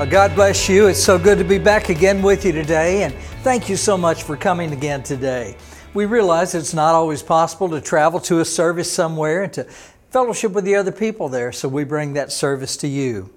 [0.00, 0.86] Well, God bless you.
[0.86, 4.22] It's so good to be back again with you today, and thank you so much
[4.22, 5.58] for coming again today.
[5.92, 9.64] We realize it's not always possible to travel to a service somewhere and to
[10.08, 13.28] fellowship with the other people there, so we bring that service to you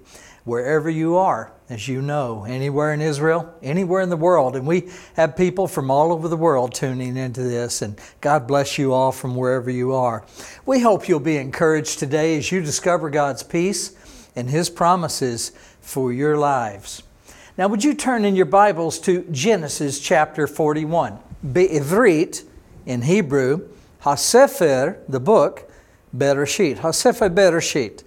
[0.44, 4.56] wherever you are, as you know, anywhere in Israel, anywhere in the world.
[4.56, 8.78] And we have people from all over the world tuning into this, and God bless
[8.78, 10.24] you all from wherever you are.
[10.64, 13.94] We hope you'll be encouraged today as you discover God's peace
[14.34, 15.52] and His promises
[15.84, 17.02] for your lives.
[17.56, 21.18] Now, would you turn in your Bibles to Genesis chapter 41?
[21.52, 22.42] Be'ivrit,
[22.86, 23.68] in Hebrew,
[24.02, 25.70] HaSefer, the book,
[26.16, 26.78] Bereshit.
[26.78, 28.02] HaSefer Bereshit.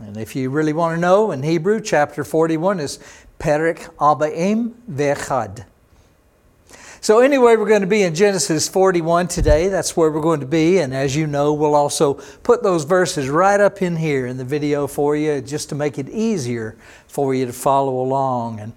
[0.00, 2.98] And if you really want to know, in Hebrew, chapter 41 is
[3.38, 5.64] Perek Abaim Vechad.
[7.04, 9.68] So, anyway, we're going to be in Genesis 41 today.
[9.68, 10.78] That's where we're going to be.
[10.78, 14.44] And as you know, we'll also put those verses right up in here in the
[14.44, 18.58] video for you just to make it easier for you to follow along.
[18.58, 18.72] And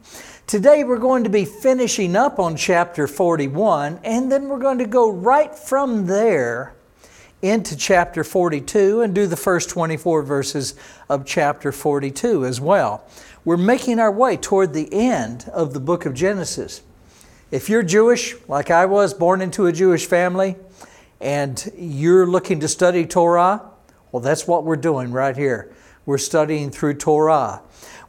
[0.46, 4.86] today we're going to be finishing up on chapter 41, and then we're going to
[4.86, 6.76] go right from there
[7.42, 10.76] into chapter 42 and do the first 24 verses
[11.08, 13.08] of chapter 42 as well.
[13.46, 16.82] We're making our way toward the end of the book of Genesis.
[17.50, 20.58] If you're Jewish, like I was, born into a Jewish family,
[21.22, 23.62] and you're looking to study Torah,
[24.12, 25.74] well, that's what we're doing right here.
[26.06, 27.62] We're studying through Torah.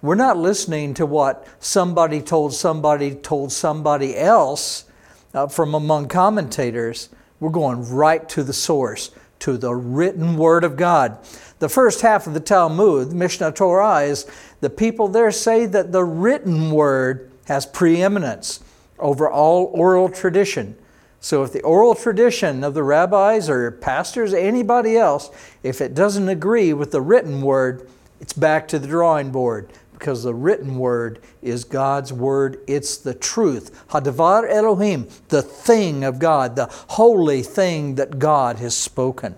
[0.03, 4.87] We're not listening to what somebody told somebody told somebody else
[5.33, 7.09] uh, from among commentators.
[7.39, 11.17] We're going right to the source, to the written Word of God.
[11.61, 14.27] The first half of the Talmud, Mishnah Torah, is
[14.61, 18.65] the people there say that the written Word has preeminence
[19.01, 20.77] over all oral tradition.
[21.21, 25.31] So if the oral tradition of the rabbis or pastors, anybody else,
[25.63, 27.89] if it doesn't agree with the written word,
[28.21, 32.61] it's back to the drawing board because the written word is God's word.
[32.69, 33.85] It's the truth.
[33.89, 39.35] Hadavar Elohim, the thing of God, the holy thing that God has spoken.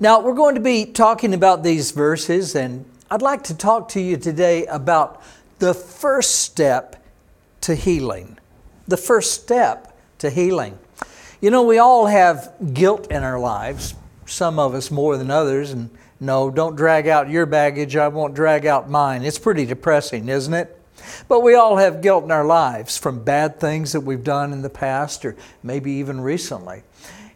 [0.00, 4.00] Now, we're going to be talking about these verses, and I'd like to talk to
[4.00, 5.22] you today about
[5.58, 6.97] the first step
[7.62, 8.38] to healing,
[8.86, 10.78] the first step to healing.
[11.40, 13.94] You know, we all have guilt in our lives,
[14.26, 18.34] some of us more than others, and no, don't drag out your baggage, I won't
[18.34, 19.24] drag out mine.
[19.24, 20.74] It's pretty depressing, isn't it?
[21.28, 24.62] But we all have guilt in our lives from bad things that we've done in
[24.62, 26.82] the past or maybe even recently.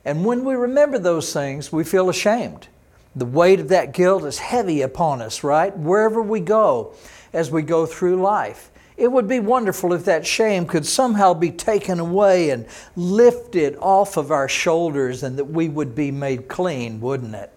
[0.05, 2.67] And when we remember those things, we feel ashamed.
[3.15, 5.77] The weight of that guilt is heavy upon us, right?
[5.77, 6.95] Wherever we go
[7.33, 8.71] as we go through life.
[9.03, 14.17] It would be wonderful if that shame could somehow be taken away and lifted off
[14.17, 17.51] of our shoulders and that we would be made clean, wouldn't it?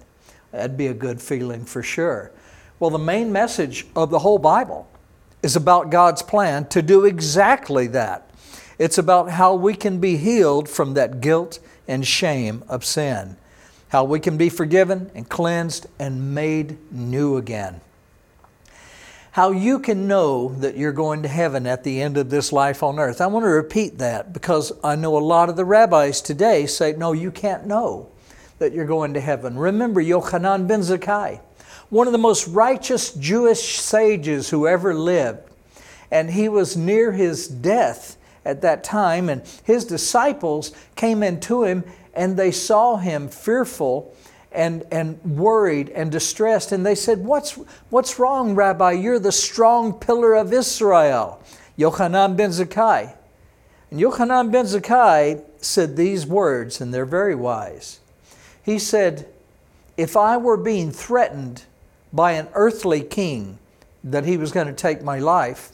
[0.51, 2.31] That'd be a good feeling for sure.
[2.79, 4.87] Well, the main message of the whole Bible
[5.43, 8.27] is about God's plan to do exactly that.
[8.79, 13.37] It's about how we can be healed from that guilt and shame of sin,
[13.89, 17.81] how we can be forgiven and cleansed and made new again
[19.35, 22.81] how you can know that you're going to heaven at the end of this life
[22.81, 23.19] on earth.
[23.19, 26.93] I want to repeat that because I know a lot of the rabbis today say,
[26.93, 28.07] no, you can't know
[28.59, 29.57] that you're going to heaven.
[29.59, 31.41] Remember Yochanan ben Zakkai,
[31.89, 35.41] one of the most righteous Jewish sages who ever lived.
[36.09, 38.15] And he was near his death
[38.45, 44.15] at that time, and his disciples came into him and they saw him fearful
[44.55, 46.71] and, and worried and distressed.
[46.71, 47.51] And they said, what's,
[47.89, 48.93] what's wrong, Rabbi?
[48.93, 51.41] You're the strong pillar of Israel.
[51.77, 53.15] Yochanan ben Zakkai.
[53.91, 57.99] And Yochanan ben Zakkai said these words, and they're very wise.
[58.63, 59.27] He said,
[59.97, 61.63] If I were being threatened
[62.11, 63.59] by an earthly king
[64.03, 65.71] that he was going to take my life,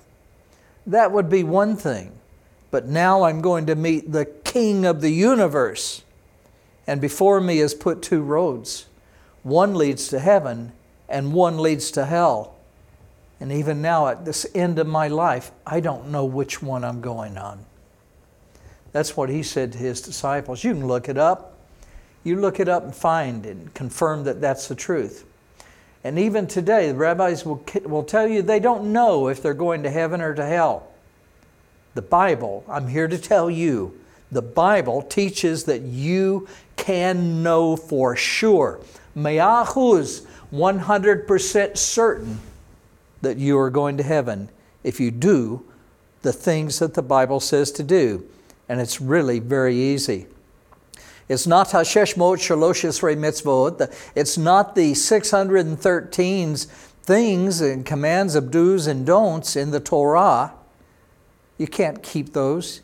[0.87, 2.11] that would be one thing.
[2.71, 6.03] But now I'm going to meet the king of the universe
[6.87, 8.87] and before me is put two roads.
[9.43, 10.71] One leads to heaven,
[11.09, 12.55] and one leads to hell.
[13.39, 17.01] And even now, at this end of my life, I don't know which one I'm
[17.01, 17.65] going on.
[18.91, 20.63] That's what he said to his disciples.
[20.63, 21.57] You can look it up.
[22.23, 25.25] You look it up and find and confirm that that's the truth.
[26.03, 29.83] And even today, the rabbis will, will tell you they don't know if they're going
[29.83, 30.87] to heaven or to hell.
[31.93, 33.99] The Bible, I'm here to tell you,
[34.31, 38.79] the Bible teaches that you can know for sure.
[39.15, 42.39] Mayahuz, 100% certain
[43.21, 44.49] that you are going to heaven
[44.83, 45.63] if you do
[46.21, 48.25] the things that the Bible says to do.
[48.69, 50.27] And it's really very easy.
[51.27, 53.93] It's not Hasheshmot Shalosh Esrei Mitzvot.
[54.15, 56.55] It's not the 613
[57.03, 60.53] things and commands of do's and don'ts in the Torah.
[61.57, 62.81] You can't keep those.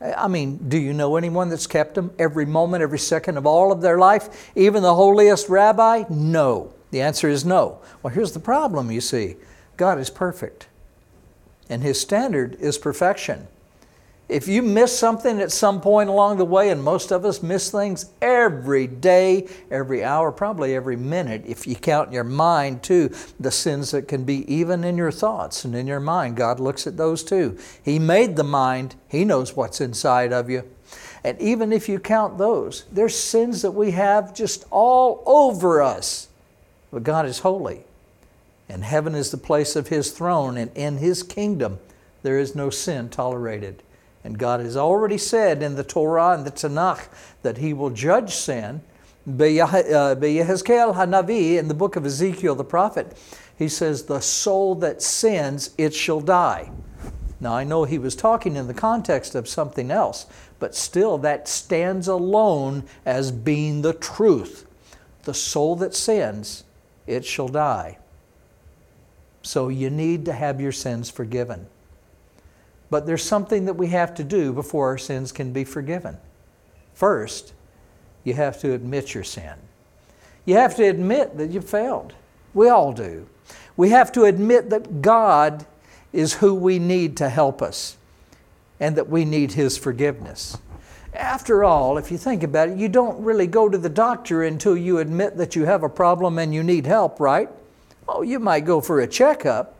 [0.00, 3.72] I mean, do you know anyone that's kept them every moment, every second of all
[3.72, 4.50] of their life?
[4.54, 6.04] Even the holiest rabbi?
[6.10, 6.74] No.
[6.90, 7.78] The answer is no.
[8.02, 9.36] Well, here's the problem, you see
[9.76, 10.66] God is perfect,
[11.68, 13.48] and His standard is perfection.
[14.28, 17.70] If you miss something at some point along the way, and most of us miss
[17.70, 23.14] things every day, every hour, probably every minute, if you count in your mind too,
[23.38, 26.88] the sins that can be even in your thoughts and in your mind, God looks
[26.88, 27.56] at those too.
[27.84, 30.64] He made the mind, He knows what's inside of you.
[31.22, 36.28] And even if you count those, there's sins that we have just all over us.
[36.92, 37.84] But God is holy,
[38.68, 41.78] and heaven is the place of His throne, and in His kingdom
[42.22, 43.84] there is no sin tolerated.
[44.26, 47.06] And God has already said in the Torah and the Tanakh
[47.42, 48.80] that He will judge sin.
[49.24, 53.16] Uh, Yehezkel Hanavi, in the book of Ezekiel the prophet,
[53.56, 56.72] he says, The soul that sins, it shall die.
[57.38, 60.26] Now, I know he was talking in the context of something else,
[60.58, 64.66] but still that stands alone as being the truth.
[65.22, 66.64] The soul that sins,
[67.06, 67.98] it shall die.
[69.42, 71.68] So you need to have your sins forgiven.
[72.90, 76.18] But there's something that we have to do before our sins can be forgiven.
[76.94, 77.52] First,
[78.24, 79.54] you have to admit your sin.
[80.44, 82.14] You have to admit that you failed.
[82.54, 83.26] We all do.
[83.76, 85.66] We have to admit that God
[86.12, 87.96] is who we need to help us
[88.80, 90.56] and that we need His forgiveness.
[91.12, 94.76] After all, if you think about it, you don't really go to the doctor until
[94.76, 97.48] you admit that you have a problem and you need help, right?
[98.08, 99.75] Oh, you might go for a checkup,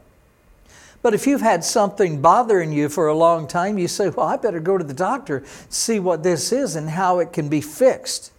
[1.06, 4.36] but if you've had something bothering you for a long time, you say, Well, I
[4.36, 8.32] better go to the doctor, see what this is and how it can be fixed.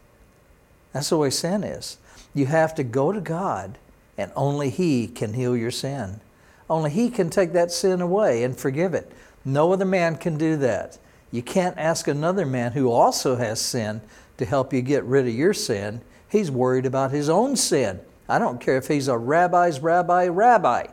[0.91, 1.97] That's the way sin is.
[2.33, 3.77] You have to go to God,
[4.17, 6.19] and only He can heal your sin.
[6.69, 9.13] Only He can take that sin away and forgive it.
[9.45, 10.97] No other man can do that.
[11.31, 14.01] You can't ask another man who also has sin
[14.39, 16.01] to help you get rid of your sin.
[16.29, 18.01] He's worried about his own sin.
[18.27, 20.87] I don't care if he's a rabbi's rabbi, rabbi.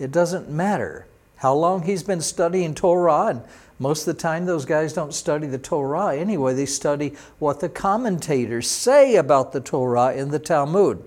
[0.00, 1.06] It doesn't matter
[1.42, 3.26] how long he's been studying Torah.
[3.26, 3.42] And
[3.80, 7.68] most of the time, those guys don't study the Torah anyway, they study what the
[7.68, 11.02] commentators say about the Torah in the Talmud.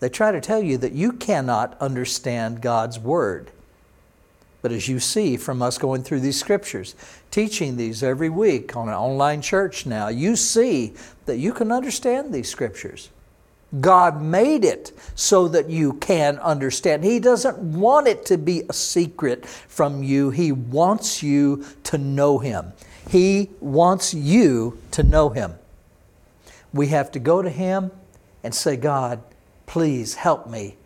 [0.00, 3.50] They try to tell you that you cannot understand God's Word.
[4.60, 6.94] But as you see from us going through these scriptures,
[7.30, 10.92] teaching these every week on an online church now, you see
[11.24, 13.08] that you can understand these scriptures.
[13.80, 17.04] God made it so that you can understand.
[17.04, 20.30] He doesn't want it to be a secret from you.
[20.30, 22.72] He wants you to know Him.
[23.08, 25.54] He wants you to know Him.
[26.72, 27.90] We have to go to Him
[28.42, 29.22] and say, God,
[29.66, 30.76] please help me.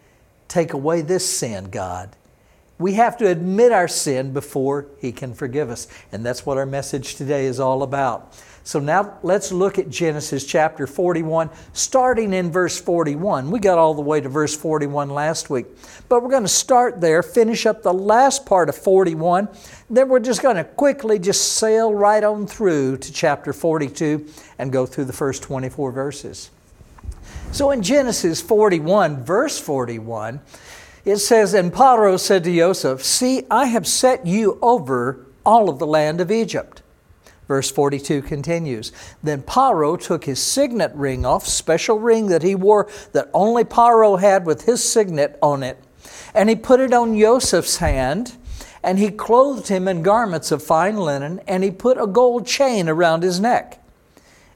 [0.46, 2.16] Take away this sin, God.
[2.78, 5.88] We have to admit our sin before He can forgive us.
[6.12, 8.40] And that's what our message today is all about.
[8.68, 13.50] So now let's look at Genesis chapter 41, starting in verse 41.
[13.50, 15.64] We got all the way to verse 41 last week,
[16.10, 19.48] but we're going to start there, finish up the last part of 41.
[19.88, 24.26] Then we're just going to quickly just sail right on through to chapter 42
[24.58, 26.50] and go through the first 24 verses.
[27.52, 30.42] So in Genesis 41, verse 41,
[31.06, 35.78] it says, And Paro said to Joseph, See, I have set you over all of
[35.78, 36.82] the land of Egypt.
[37.48, 42.88] Verse 42 continues Then Paro took his signet ring off, special ring that he wore
[43.12, 45.82] that only Paro had with his signet on it,
[46.34, 48.36] and he put it on Joseph's hand,
[48.82, 52.88] and he clothed him in garments of fine linen, and he put a gold chain
[52.88, 53.82] around his neck.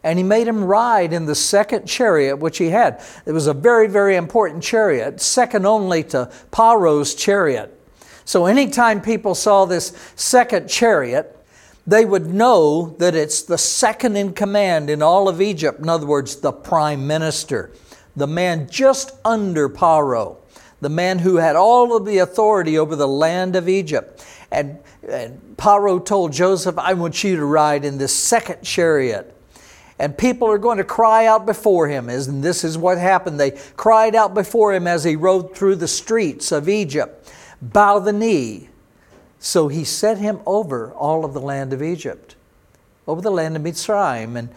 [0.04, 3.00] And he made him ride in the second chariot which he had.
[3.24, 7.78] It was a very, very important chariot, second only to Paro's chariot.
[8.24, 11.41] So anytime people saw this second chariot,
[11.86, 15.80] they would know that it's the second in command in all of Egypt.
[15.80, 17.72] In other words, the prime minister,
[18.14, 20.36] the man just under Paro,
[20.80, 24.24] the man who had all of the authority over the land of Egypt.
[24.50, 29.34] And, and Paro told Joseph, I want you to ride in this second chariot.
[29.98, 32.08] And people are going to cry out before him.
[32.08, 33.38] And this is what happened.
[33.38, 37.32] They cried out before him as he rode through the streets of Egypt.
[37.60, 38.68] Bow the knee
[39.44, 42.36] so he set him over all of the land of Egypt,
[43.08, 44.38] over the land of Mitzrayim.
[44.38, 44.50] And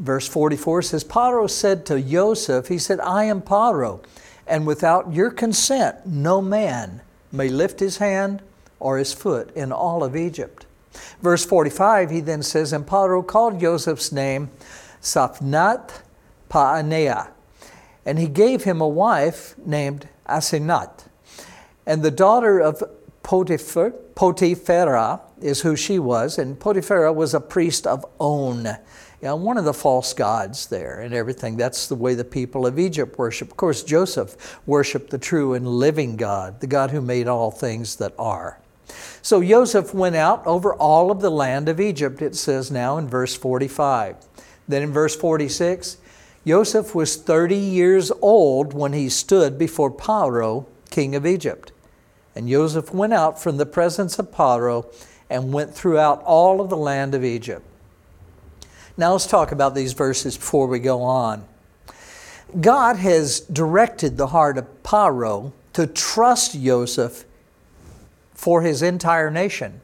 [0.00, 4.02] verse 44 says, Paro said to Joseph, He said, I am Paro,
[4.44, 8.42] and without your consent, no man may lift his hand
[8.80, 10.66] or his foot in all of Egypt.
[11.22, 14.50] Verse 45, he then says, And Paro called Joseph's name
[15.00, 16.02] Safnat
[16.50, 17.28] Paaneah.
[18.04, 21.04] And he gave him a wife named Asenath.
[21.86, 22.82] And the daughter of
[23.26, 23.92] Potiphar,
[25.40, 28.74] is who she was, and Potipharah was a priest of On, you
[29.22, 31.56] know, one of the false gods there and everything.
[31.56, 33.50] That's the way the people of Egypt worship.
[33.50, 37.96] Of course, Joseph worshiped the true and living God, the God who made all things
[37.96, 38.60] that are.
[39.22, 43.08] So Joseph went out over all of the land of Egypt, it says now in
[43.08, 44.18] verse 45.
[44.68, 45.96] Then in verse 46,
[46.46, 51.72] Joseph was 30 years old when he stood before Pharaoh, king of Egypt.
[52.36, 54.86] And Joseph went out from the presence of Pharaoh
[55.30, 57.64] and went throughout all of the land of Egypt.
[58.98, 61.44] Now let's talk about these verses before we go on.
[62.60, 67.24] God has directed the heart of Pharaoh to trust Joseph
[68.34, 69.80] for his entire nation.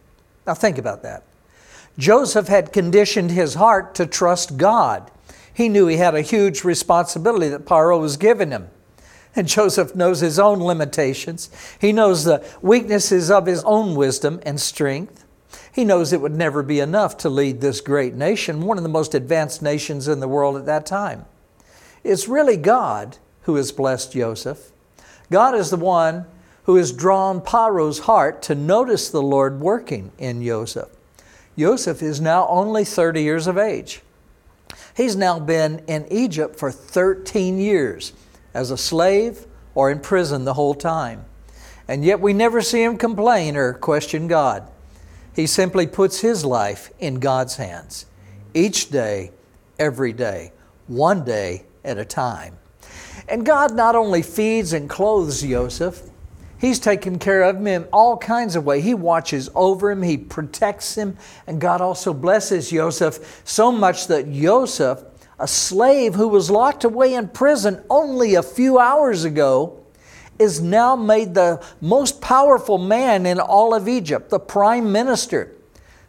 [0.47, 1.25] Now think about that.
[1.99, 5.11] Joseph had conditioned his heart to trust God.
[5.53, 8.69] He knew he had a huge responsibility that Pharaoh was giving him.
[9.35, 11.49] And Joseph knows his own limitations.
[11.81, 15.25] He knows the weaknesses of his own wisdom and strength.
[15.73, 18.91] He knows it would never be enough to lead this great nation, one of the
[18.91, 21.25] most advanced nations in the world at that time.
[22.05, 24.71] It's really God who has blessed Joseph.
[25.31, 26.27] God is the one
[26.65, 30.91] who has drawn Pharaoh's heart to notice the Lord working in Joseph.
[31.59, 34.03] Joseph is now only 30 years of age.
[34.95, 38.13] He's now been in Egypt for 13 years
[38.55, 41.25] as a slave or in prison the whole time.
[41.89, 44.69] And yet we never see him complain or question God.
[45.35, 48.07] He simply puts his life in God's hands
[48.55, 49.33] each day,
[49.79, 50.53] every day,
[50.87, 52.59] one day at a time.
[53.29, 56.11] And God not only feeds and clothes Joseph,
[56.63, 58.85] He's taken care of him in all kinds of ways.
[58.85, 61.17] He watches over him, he protects him,
[61.49, 65.03] and God also blesses Joseph so much that Joseph
[65.43, 69.77] a slave who was locked away in prison only a few hours ago,
[70.39, 75.53] is now made the most powerful man in all of Egypt, the prime minister.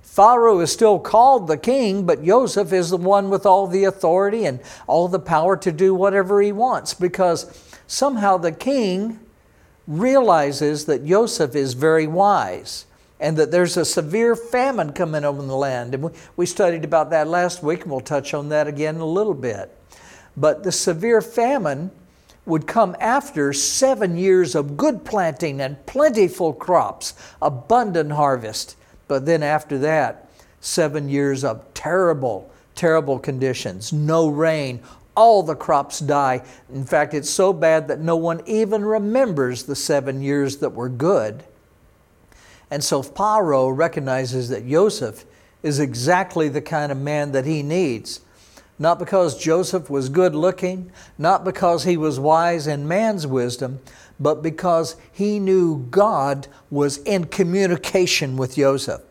[0.04, 4.46] Pharaoh is still called the king, but Joseph is the one with all the authority
[4.46, 9.20] and all the power to do whatever he wants because somehow the king
[9.88, 12.86] realizes that Joseph is very wise
[13.24, 15.94] and that there's a severe famine coming over the land.
[15.94, 19.02] And we, we studied about that last week, and we'll touch on that again in
[19.02, 19.76] a little bit.
[20.36, 21.90] But the severe famine
[22.46, 28.76] would come after seven years of good planting and plentiful crops, abundant harvest.
[29.08, 34.82] But then after that, seven years of terrible, terrible conditions, no rain,
[35.16, 36.44] all the crops die.
[36.74, 40.90] In fact, it's so bad that no one even remembers the seven years that were
[40.90, 41.46] good.
[42.74, 45.26] And so Pharaoh recognizes that Joseph
[45.62, 48.22] is exactly the kind of man that he needs.
[48.80, 53.80] Not because Joseph was good looking, not because he was wise in man's wisdom,
[54.20, 59.04] but because he knew God was in communication with Joseph.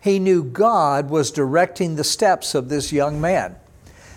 [0.00, 3.56] He knew God was directing the steps of this young man.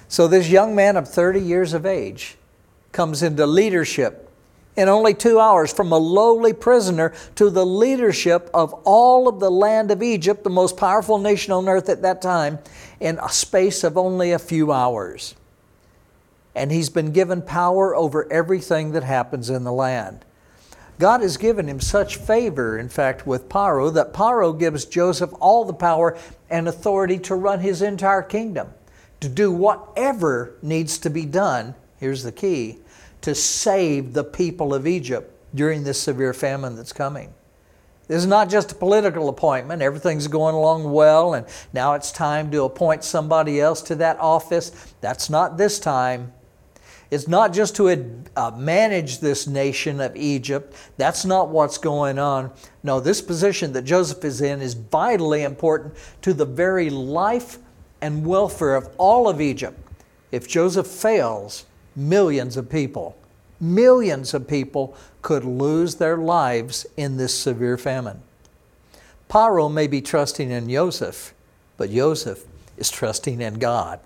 [0.09, 2.37] So, this young man of 30 years of age
[2.91, 4.20] comes into leadership
[4.75, 9.51] in only two hours from a lowly prisoner to the leadership of all of the
[9.51, 12.59] land of Egypt, the most powerful nation on earth at that time,
[12.99, 15.35] in a space of only a few hours.
[16.55, 20.25] And he's been given power over everything that happens in the land.
[20.99, 25.65] God has given him such favor, in fact, with Paro, that Paro gives Joseph all
[25.65, 26.17] the power
[26.49, 28.69] and authority to run his entire kingdom,
[29.19, 31.73] to do whatever needs to be done.
[31.97, 32.79] Here's the key
[33.21, 37.33] to save the people of Egypt during this severe famine that's coming.
[38.07, 39.81] This is not just a political appointment.
[39.81, 44.93] Everything's going along well, and now it's time to appoint somebody else to that office.
[44.99, 46.33] That's not this time.
[47.09, 50.75] It's not just to uh, manage this nation of Egypt.
[50.97, 52.51] That's not what's going on.
[52.83, 57.59] No, this position that Joseph is in is vitally important to the very life
[58.01, 59.77] and welfare of all of Egypt.
[60.31, 63.17] If Joseph fails, millions of people,
[63.59, 68.21] millions of people could lose their lives in this severe famine.
[69.29, 71.33] Pharaoh may be trusting in Joseph,
[71.77, 72.45] but Joseph
[72.77, 73.99] is trusting in God.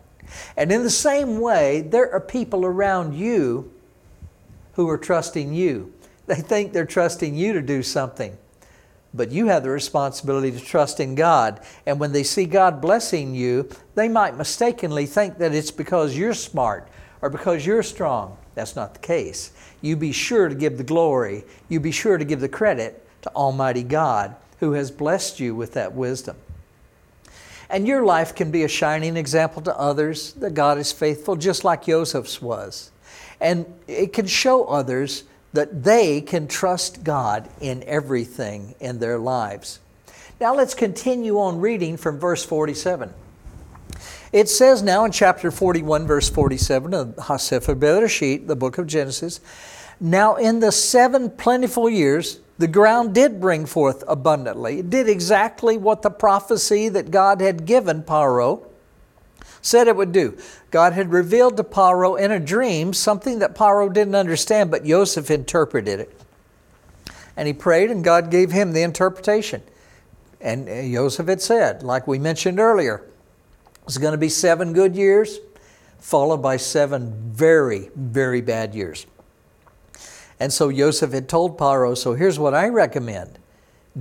[0.58, 3.72] And in the same way, there are people around you
[4.74, 5.94] who are trusting you.
[6.27, 8.38] They think they're trusting you to do something,
[9.13, 11.62] but you have the responsibility to trust in God.
[11.86, 16.34] And when they see God blessing you, they might mistakenly think that it's because you're
[16.34, 16.88] smart
[17.25, 18.38] or because you're strong.
[18.53, 19.51] That's not the case.
[19.82, 23.32] You be sure to give the glory, you be sure to give the credit to
[23.34, 26.38] Almighty God who has blessed you with that wisdom.
[27.67, 31.63] And your life can be a shining example to others that God is faithful, just
[31.63, 32.91] like Joseph's was.
[33.41, 39.79] And it can show others that they can trust God in everything in their lives.
[40.39, 43.12] Now let's continue on reading from verse 47.
[44.36, 49.39] It says now in chapter 41, verse 47 of Hasefer Bereshit, the book of Genesis,
[49.98, 54.80] Now in the seven plentiful years, the ground did bring forth abundantly.
[54.80, 58.65] It did exactly what the prophecy that God had given Paro
[59.62, 60.38] said it would do.
[60.70, 65.32] God had revealed to Paro in a dream something that Paro didn't understand, but Joseph
[65.32, 66.22] interpreted it.
[67.38, 69.62] And he prayed, and God gave him the interpretation.
[70.42, 73.06] And uh, Joseph had said, like we mentioned earlier,
[73.86, 75.39] it's going to be seven good years,
[76.00, 79.06] followed by seven very, very bad years.
[80.39, 83.39] And so Joseph had told Paro, so here's what I recommend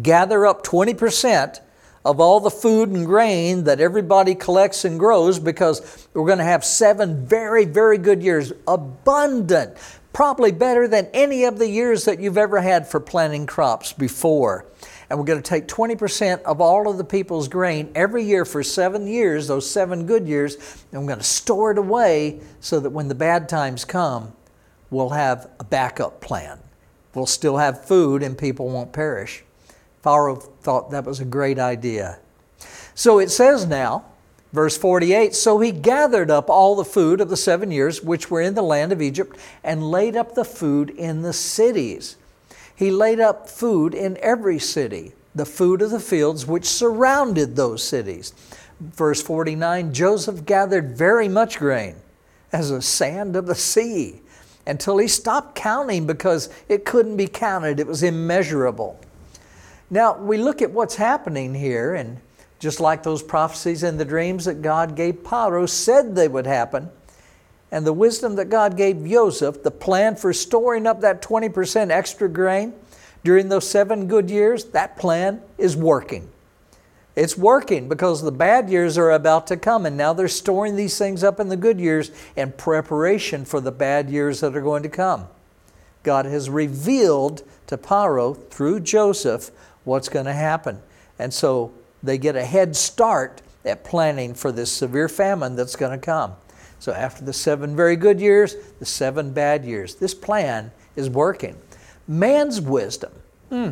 [0.03, 1.61] gather up 20%
[2.05, 6.45] of all the food and grain that everybody collects and grows because we're going to
[6.45, 9.77] have seven very, very good years, abundant,
[10.13, 14.67] probably better than any of the years that you've ever had for planting crops before.
[15.15, 18.65] And we're going to take 20% of all of the people's grain every year for
[18.65, 20.57] seven years, those seven good years,
[20.91, 24.33] and we're going to store it away so that when the bad times come,
[24.91, 26.59] we'll have a backup plan.
[27.15, 29.45] We'll still have food and people won't perish.
[30.03, 32.19] Pharaoh thought that was a great idea.
[32.97, 34.07] So it says now,
[34.53, 38.41] verse 48 So he gathered up all the food of the seven years which were
[38.41, 42.17] in the land of Egypt and laid up the food in the cities.
[42.77, 47.83] He laid up food in every city, the food of the fields which surrounded those
[47.83, 48.33] cities.
[48.81, 51.97] Verse 49 Joseph gathered very much grain
[52.53, 54.21] as the sand of the sea
[54.67, 58.99] until he stopped counting because it couldn't be counted, it was immeasurable.
[59.91, 62.19] Now, we look at what's happening here, and
[62.59, 66.91] just like those prophecies and the dreams that God gave Paro said they would happen,
[67.75, 72.29] and the wisdom that God gave Joseph, the plan for storing up that 20% extra
[72.29, 72.73] grain
[73.25, 76.29] during those seven good years, that plan is working.
[77.17, 80.97] It's working because the bad years are about to come, and now they're storing these
[80.97, 84.85] things up in the good years in preparation for the bad years that are going
[84.85, 85.27] to come.
[86.05, 89.51] God has revealed to Paro through Joseph
[89.83, 90.81] what's going to happen.
[91.19, 91.73] And so
[92.05, 96.37] they get a head start at planning for this severe famine that's going to come.
[96.85, 99.95] So after the seven very good years, the seven bad years.
[99.95, 101.57] This plan is working.
[102.07, 103.11] Man's wisdom.
[103.49, 103.71] Hmm.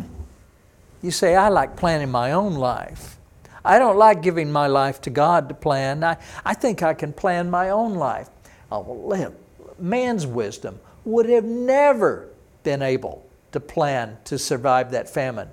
[1.02, 3.18] You say, I like planning my own life.
[3.66, 6.02] I don't like giving my life to God to plan.
[6.02, 8.30] I, I think I can plan my own life.
[8.70, 9.34] Oh,
[9.78, 12.30] man's wisdom would have never
[12.62, 15.50] been able to plan to survive that famine.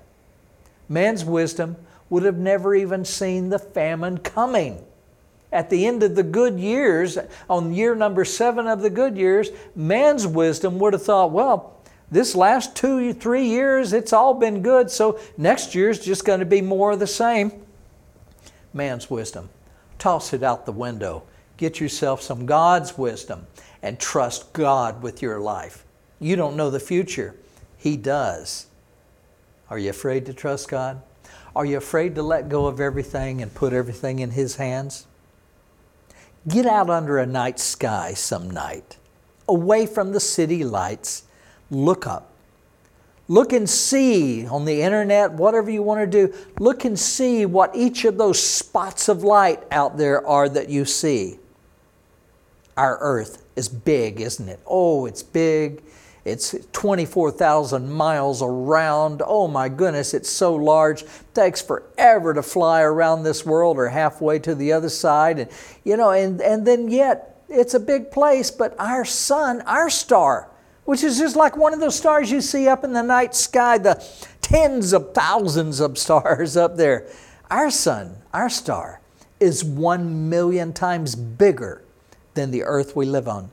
[0.88, 1.76] Man's wisdom
[2.08, 4.82] would have never even seen the famine coming.
[5.52, 9.50] At the end of the good years, on year number seven of the good years,
[9.74, 11.76] man's wisdom would have thought, well,
[12.10, 16.46] this last two, three years, it's all been good, so next year's just going to
[16.46, 17.52] be more of the same
[18.72, 19.48] man's wisdom.
[19.98, 21.22] Toss it out the window.
[21.56, 23.46] Get yourself some God's wisdom
[23.82, 25.84] and trust God with your life.
[26.18, 27.34] You don't know the future,
[27.76, 28.66] He does.
[29.68, 31.00] Are you afraid to trust God?
[31.54, 35.06] Are you afraid to let go of everything and put everything in His hands?
[36.48, 38.96] Get out under a night sky some night,
[39.48, 41.24] away from the city lights.
[41.70, 42.30] Look up
[43.30, 47.70] Look and see on the internet, whatever you want to do, look and see what
[47.76, 51.38] each of those spots of light out there are that you see.
[52.76, 54.58] Our earth is big, isn't it?
[54.66, 55.80] Oh, it's big.
[56.24, 59.22] It's 24,000 miles around.
[59.24, 61.02] Oh my goodness, it's so large.
[61.02, 65.38] It takes forever to fly around this world or halfway to the other side.
[65.38, 65.50] And,
[65.82, 70.48] you know, and, and then yet it's a big place, but our sun, our star,
[70.84, 73.78] which is just like one of those stars you see up in the night sky,
[73.78, 74.04] the
[74.42, 77.08] tens of thousands of stars up there.
[77.50, 79.00] Our sun, our star,
[79.40, 81.82] is one million times bigger
[82.34, 83.50] than the earth we live on.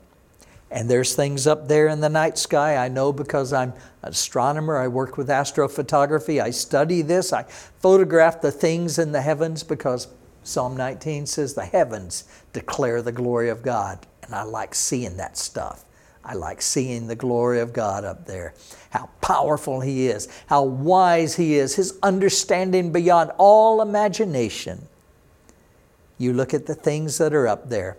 [0.69, 2.75] And there's things up there in the night sky.
[2.75, 3.69] I know because I'm
[4.03, 4.77] an astronomer.
[4.77, 6.41] I work with astrophotography.
[6.41, 7.31] I study this.
[7.31, 10.09] I photograph the things in the heavens because
[10.43, 14.05] Psalm 19 says the heavens declare the glory of God.
[14.23, 15.85] And I like seeing that stuff.
[16.23, 18.53] I like seeing the glory of God up there.
[18.89, 24.87] How powerful He is, how wise He is, His understanding beyond all imagination.
[26.17, 27.97] You look at the things that are up there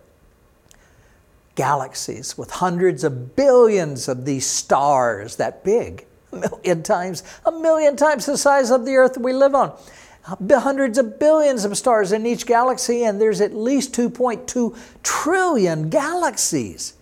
[1.58, 7.96] galaxies with hundreds of billions of these stars that big, a million times, a million
[7.96, 9.76] times the size of the earth we live on.
[10.22, 16.94] Hundreds of billions of stars in each galaxy, and there's at least 2.2 trillion galaxies.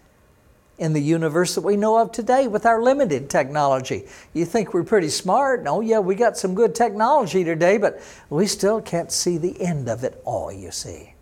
[0.79, 4.05] in the universe that we know of today with our limited technology.
[4.35, 5.65] You think we're pretty smart?
[5.67, 9.89] Oh, yeah, we got some good technology today, but we still can't see the end
[9.89, 11.15] of it all, you see.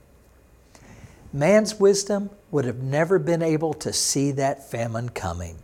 [1.34, 5.58] Man's wisdom would have never been able to see that famine coming.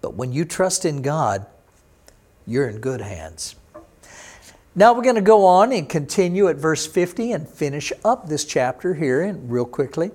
[0.00, 1.44] But when you trust in God,
[2.46, 3.54] you're in good hands.
[4.74, 8.46] Now we're going to go on and continue at verse 50 and finish up this
[8.46, 10.10] chapter here and real quickly.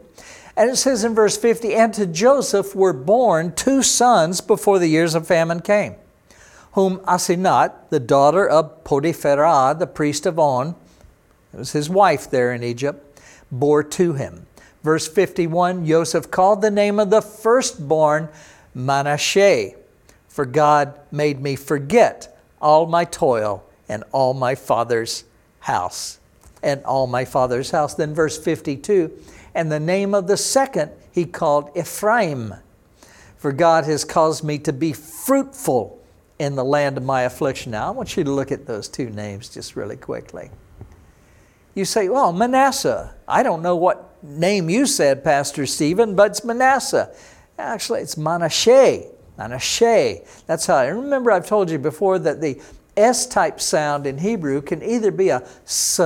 [0.57, 4.87] And it says in verse 50, And to Joseph were born two sons before the
[4.87, 5.97] years of famine came,
[6.71, 10.73] whom Asenat, the daughter of Potipharah, the priest of On,
[11.53, 14.47] it was his wife there in Egypt, bore to him.
[14.83, 18.29] Verse 51, Joseph called the name of the firstborn
[18.75, 19.71] Manasseh,
[20.27, 25.23] for God made me forget all my toil and all my father's
[25.59, 26.19] house.
[26.61, 27.93] And all my father's house.
[27.95, 29.11] Then verse 52,
[29.53, 32.53] and the name of the second he called Ephraim.
[33.35, 36.01] For God has caused me to be fruitful
[36.39, 37.73] in the land of my affliction.
[37.73, 40.51] Now, I want you to look at those two names just really quickly.
[41.75, 43.13] You say, well, Manasseh.
[43.27, 47.13] I don't know what name you said, Pastor Stephen, but it's Manasseh.
[47.59, 49.03] Actually, it's Manasseh.
[49.37, 50.19] Manasseh.
[50.47, 52.61] That's how I remember I've told you before that the
[52.95, 55.99] S type sound in Hebrew can either be a S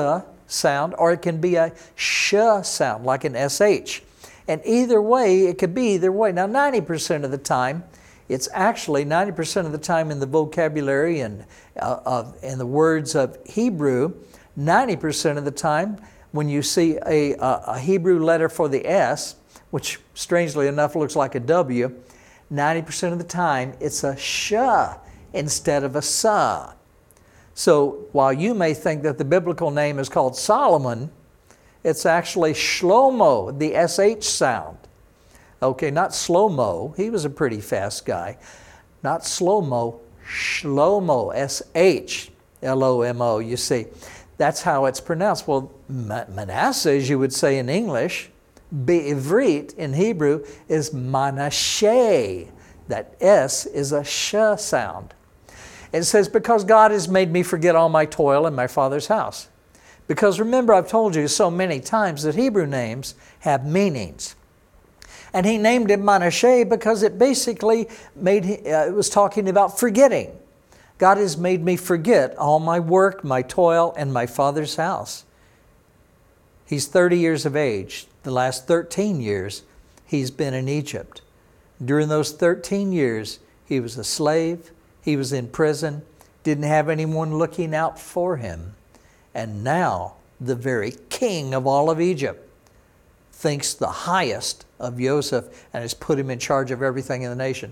[0.47, 4.01] sound or it can be a sh sound, like an sh.
[4.47, 6.31] And either way, it could be either way.
[6.31, 7.83] Now, 90% of the time,
[8.29, 11.45] it's actually 90% of the time in the vocabulary and
[11.79, 14.13] uh, of, in the words of Hebrew,
[14.57, 15.97] 90% of the time
[16.31, 19.35] when you see a, a Hebrew letter for the S,
[19.71, 21.93] which strangely enough looks like a W,
[22.51, 24.53] 90% of the time it's a sh
[25.33, 26.73] instead of a sa.
[27.53, 31.09] So while you may think that the biblical name is called Solomon,
[31.83, 34.77] it's actually Shlomo, the SH sound.
[35.61, 36.93] Okay, not slow mo.
[36.97, 38.37] He was a pretty fast guy.
[39.03, 43.39] Not slow mo, Shlomo, S H L O M O.
[43.39, 43.87] You see,
[44.37, 45.47] that's how it's pronounced.
[45.47, 48.29] Well, Manasseh, as you would say in English,
[48.85, 52.45] Be'ivrit in Hebrew is Manasseh.
[52.87, 55.13] That S is a sh sound.
[55.93, 59.47] It says, Because God has made me forget all my toil in my Father's house.
[60.07, 64.35] Because remember, I've told you so many times that Hebrew names have meanings.
[65.33, 70.37] And he named it Manasseh because it basically made, uh, it was talking about forgetting.
[70.97, 75.25] God has made me forget all my work, my toil, and my father's house.
[76.67, 78.07] He's 30 years of age.
[78.23, 79.63] The last 13 years,
[80.05, 81.21] he's been in Egypt.
[81.83, 86.01] During those 13 years, he was a slave, he was in prison,
[86.43, 88.75] didn't have anyone looking out for him.
[89.33, 92.49] And now, the very king of all of Egypt
[93.31, 97.35] thinks the highest of Joseph and has put him in charge of everything in the
[97.35, 97.71] nation.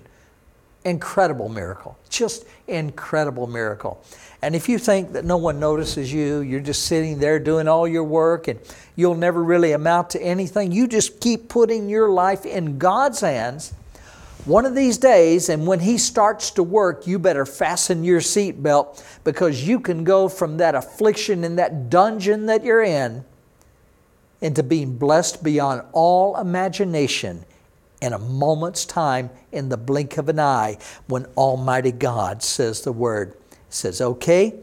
[0.85, 1.97] Incredible miracle.
[2.09, 4.01] Just incredible miracle.
[4.41, 7.87] And if you think that no one notices you, you're just sitting there doing all
[7.87, 8.59] your work and
[8.95, 13.73] you'll never really amount to anything, you just keep putting your life in God's hands
[14.45, 19.03] one of these days, and when he starts to work, you better fasten your seatbelt
[19.23, 23.25] because you can go from that affliction in that dungeon that you're in
[24.41, 27.43] into being blessed beyond all imagination
[28.05, 32.91] in a moment's time, in the blink of an eye, when Almighty God says the
[32.91, 33.35] word.
[33.69, 34.53] says, Okay,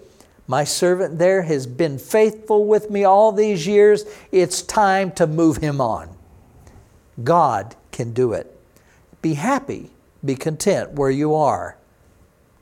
[0.47, 4.05] my servant there has been faithful with me all these years.
[4.31, 6.17] It's time to move him on.
[7.23, 8.57] God can do it.
[9.21, 9.91] Be happy,
[10.25, 11.77] be content where you are.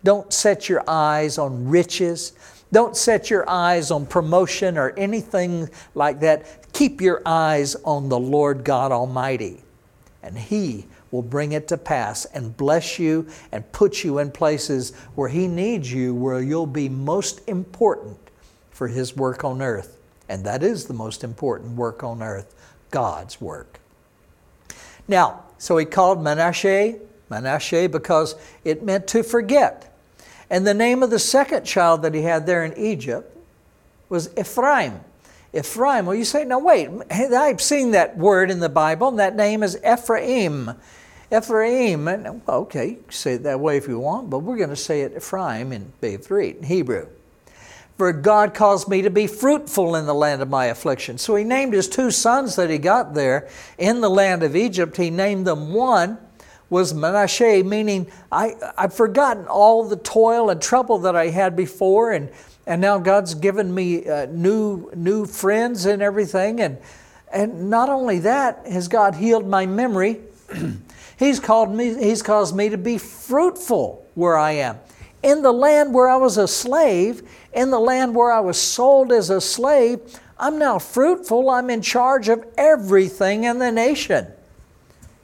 [0.02, 2.32] Don't set your eyes on riches.
[2.72, 6.72] Don't set your eyes on promotion or anything like that.
[6.72, 9.62] Keep your eyes on the Lord God Almighty,
[10.22, 14.92] and He will bring it to pass and bless you and put you in places
[15.14, 18.18] where He needs you, where you'll be most important
[18.70, 19.98] for His work on earth.
[20.28, 22.54] And that is the most important work on earth
[22.90, 23.80] God's work.
[25.08, 26.98] Now, so he called Manasseh
[27.30, 29.96] Manasseh because it meant to forget.
[30.50, 33.36] And the name of the second child that he had there in Egypt
[34.08, 35.00] was Ephraim.
[35.52, 39.34] Ephraim, well, you say, now wait, I've seen that word in the Bible, and that
[39.34, 40.72] name is Ephraim.
[41.36, 45.02] Ephraim, and, okay, say it that way if you want, but we're going to say
[45.02, 47.08] it Ephraim in Be'ivrit, in Hebrew.
[47.96, 51.18] For God caused me to be fruitful in the land of my affliction.
[51.18, 54.96] So he named his two sons that he got there in the land of Egypt.
[54.96, 56.16] He named them one
[56.70, 62.12] was Manasseh, meaning I, I've forgotten all the toil and trouble that I had before,
[62.12, 62.30] and,
[62.66, 66.60] and now God's given me uh, new, new friends and everything.
[66.60, 66.78] And,
[67.32, 70.20] and not only that, has God healed my memory,
[71.18, 74.78] He's called me, He's caused me to be fruitful where I am.
[75.22, 79.12] In the land where I was a slave, in the land where I was sold
[79.12, 80.00] as a slave,
[80.38, 81.50] I'm now fruitful.
[81.50, 84.28] I'm in charge of everything in the nation.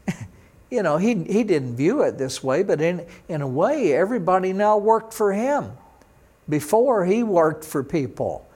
[0.70, 4.52] you know, he, he didn't view it this way, but in, in a way, everybody
[4.52, 5.72] now worked for him.
[6.48, 8.48] Before, he worked for people,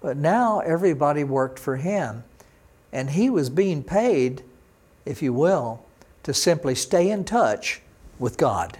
[0.00, 2.24] but now everybody worked for him.
[2.92, 4.42] And he was being paid,
[5.04, 5.84] if you will,
[6.22, 7.80] to simply stay in touch
[8.18, 8.78] with God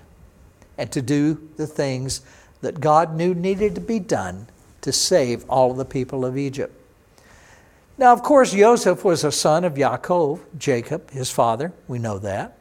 [0.76, 2.22] and to do the things
[2.61, 4.48] that God knew needed to be done
[4.81, 6.74] to save all the people of Egypt.
[7.96, 11.72] Now, of course, Joseph was a son of Yaakov, Jacob, his father.
[11.88, 12.57] We know that.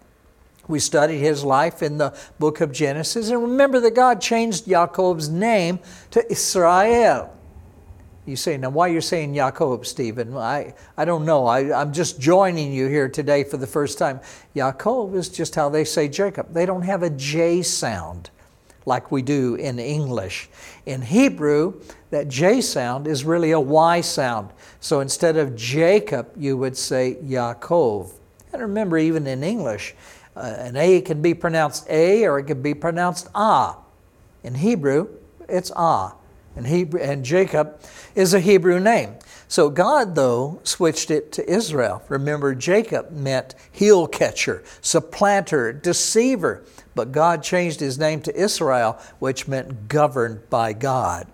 [0.67, 3.29] We studied his life in the book of Genesis.
[3.29, 5.79] And remember that God changed Jacob's name
[6.11, 7.33] to Israel.
[8.25, 10.35] You say, now why you're saying Jacob, Stephen?
[10.35, 11.45] I, I don't know.
[11.45, 14.19] I, I'm just joining you here today for the first time.
[14.53, 16.53] Jacob is just how they say Jacob.
[16.53, 18.29] They don't have a J sound
[18.85, 20.49] like we do in English.
[20.85, 24.51] In Hebrew, that J sound is really a Y sound.
[24.81, 28.11] So instead of Jacob, you would say Yaakov.
[28.51, 29.95] And remember, even in English,
[30.37, 33.79] uh, an A can be pronounced A or it can be pronounced Ah.
[34.43, 35.09] In Hebrew,
[35.49, 36.15] it's Ah.
[36.55, 37.79] And, Hebrew, and Jacob
[38.15, 39.15] is a Hebrew name.
[39.47, 42.03] So God, though, switched it to Israel.
[42.09, 46.63] Remember, Jacob meant heel catcher, supplanter, deceiver.
[46.95, 51.27] But God changed his name to Israel, which meant governed by God.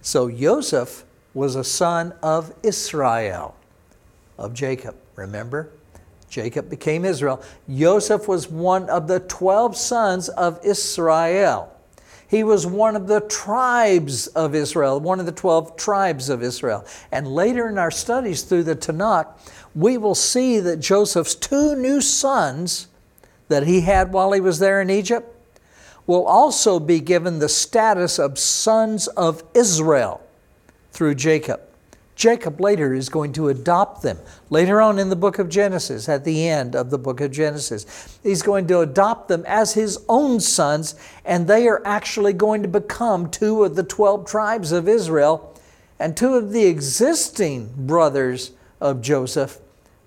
[0.00, 3.56] So Joseph was a son of Israel,
[4.38, 4.96] of Jacob.
[5.16, 5.70] Remember?
[6.32, 7.42] Jacob became Israel.
[7.68, 11.70] Joseph was one of the 12 sons of Israel.
[12.26, 16.86] He was one of the tribes of Israel, one of the 12 tribes of Israel.
[17.12, 19.26] And later in our studies through the Tanakh,
[19.74, 22.88] we will see that Joseph's two new sons
[23.48, 25.36] that he had while he was there in Egypt
[26.06, 30.22] will also be given the status of sons of Israel
[30.92, 31.60] through Jacob.
[32.14, 34.18] Jacob later is going to adopt them.
[34.50, 38.18] Later on in the book of Genesis, at the end of the book of Genesis,
[38.22, 40.94] he's going to adopt them as his own sons,
[41.24, 45.48] and they are actually going to become two of the 12 tribes of Israel.
[45.98, 49.60] And two of the existing brothers of Joseph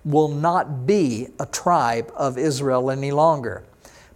[0.04, 3.64] will not be a tribe of Israel any longer.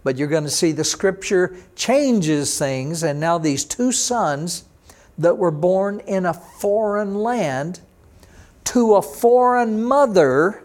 [0.04, 4.64] But you're going to see the scripture changes things, and now these two sons
[5.20, 7.80] that were born in a foreign land
[8.64, 10.64] to a foreign mother.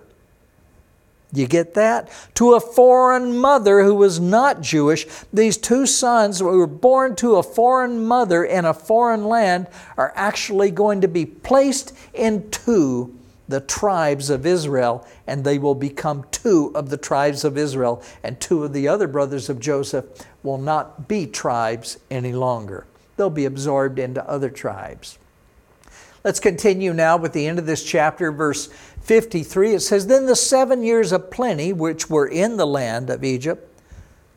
[1.34, 2.10] You get that?
[2.36, 5.06] To a foreign mother who was not Jewish.
[5.34, 10.14] These two sons who were born to a foreign mother in a foreign land are
[10.16, 13.14] actually going to be placed into
[13.50, 18.40] the tribes of Israel, and they will become two of the tribes of Israel, and
[18.40, 20.06] two of the other brothers of Joseph
[20.44, 22.86] will not be tribes any longer.
[23.18, 25.18] They'll be absorbed into other tribes.
[26.24, 28.68] Let's continue now with the end of this chapter, verse
[29.02, 29.76] 53.
[29.76, 33.72] It says, Then the seven years of plenty which were in the land of Egypt,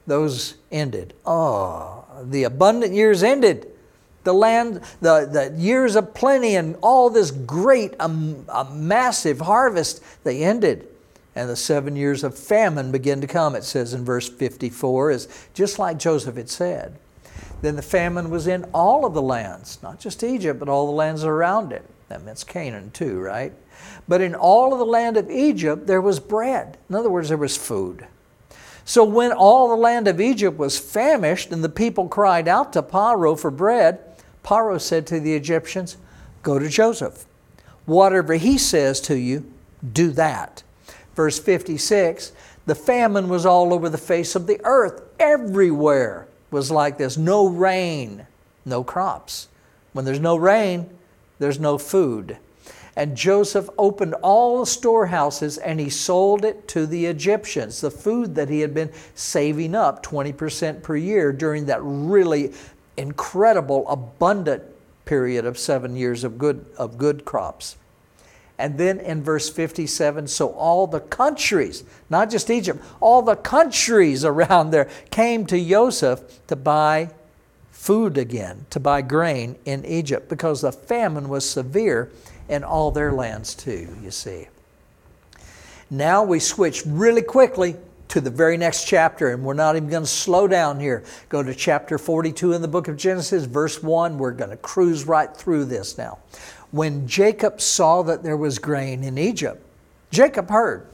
[0.07, 1.15] those ended.
[1.25, 3.71] Oh, the abundant years ended.
[4.25, 10.03] The land, the, the years of plenty and all this great, um, a massive harvest,
[10.25, 10.87] they ended.
[11.35, 15.49] And the seven years of famine began to come, it says in verse 54, is
[15.55, 16.99] just like Joseph had said.
[17.61, 20.93] Then the famine was in all of the lands, not just Egypt, but all the
[20.93, 21.85] lands around it.
[22.09, 23.53] That means Canaan too, right?
[24.07, 26.79] But in all of the land of Egypt, there was bread.
[26.89, 28.07] In other words, there was food.
[28.85, 32.83] So when all the land of Egypt was famished and the people cried out to
[32.83, 34.01] Pharaoh for bread,
[34.43, 35.99] Pharaoh said to the Egyptians,
[36.43, 37.27] Go to Joseph.
[37.85, 39.51] Whatever he says to you,
[39.93, 40.63] do that.
[41.15, 42.33] Verse 56
[42.65, 47.47] The famine was all over the face of the earth, everywhere was like this no
[47.47, 48.27] rain,
[48.65, 49.49] no crops.
[49.93, 50.89] When there's no rain,
[51.39, 52.39] there's no food.
[52.97, 58.35] And Joseph opened all the storehouses and he sold it to the Egyptians, the food
[58.35, 62.53] that he had been saving up 20% per year during that really
[62.97, 64.65] incredible, abundant
[65.05, 67.77] period of seven years of good, of good crops.
[68.59, 74.25] And then in verse 57, so all the countries, not just Egypt, all the countries
[74.25, 77.11] around there came to Joseph to buy
[77.71, 82.11] food again, to buy grain in Egypt, because the famine was severe
[82.49, 84.49] in all their lands too, you see.
[85.91, 87.77] Now we switch really quickly
[88.09, 91.05] to the very next chapter, and we're not even going to slow down here.
[91.29, 94.19] Go to chapter 42 in the book of Genesis, verse 1.
[94.19, 96.19] We're going to cruise right through this now.
[96.71, 99.63] When Jacob saw that there was grain in Egypt,
[100.11, 100.87] Jacob heard.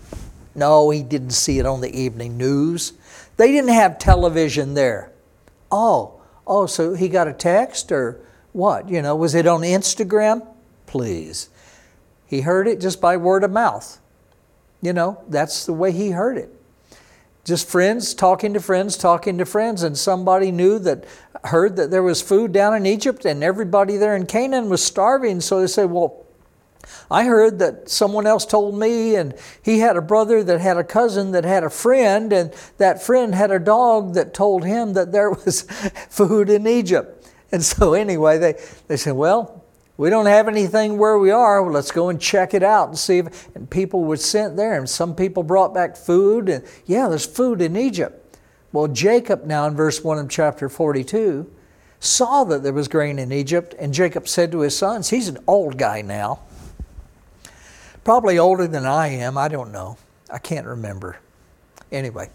[0.54, 2.92] No, he didn't see it on the evening news.
[3.36, 5.10] They didn't have television there.
[5.72, 8.20] Oh, oh, so he got a text or
[8.52, 8.88] what?
[8.88, 10.46] You know, was it on Instagram?
[10.86, 11.48] Please.
[12.26, 14.00] He heard it just by word of mouth.
[14.80, 16.54] You know, that's the way he heard it.
[17.44, 21.04] Just friends talking to friends, talking to friends, and somebody knew that,
[21.44, 25.42] heard that there was food down in Egypt and everybody there in Canaan was starving.
[25.42, 26.24] So they said, Well,
[27.10, 30.84] I heard that someone else told me, and he had a brother that had a
[30.84, 35.12] cousin that had a friend, and that friend had a dog that told him that
[35.12, 35.62] there was
[36.08, 37.30] food in Egypt.
[37.52, 38.54] And so, anyway, they,
[38.88, 39.63] they said, Well,
[39.96, 41.62] we don't have anything where we are.
[41.62, 43.54] Well, let's go and check it out and see if.
[43.54, 47.60] And people were sent there, and some people brought back food, and yeah, there's food
[47.60, 48.38] in Egypt.
[48.72, 51.50] Well, Jacob, now in verse 1 of chapter 42,
[52.00, 55.38] saw that there was grain in Egypt, and Jacob said to his sons, He's an
[55.46, 56.40] old guy now
[58.04, 59.36] probably older than I am.
[59.36, 59.96] I don't know.
[60.30, 61.18] I can't remember.
[61.90, 62.30] Anyway,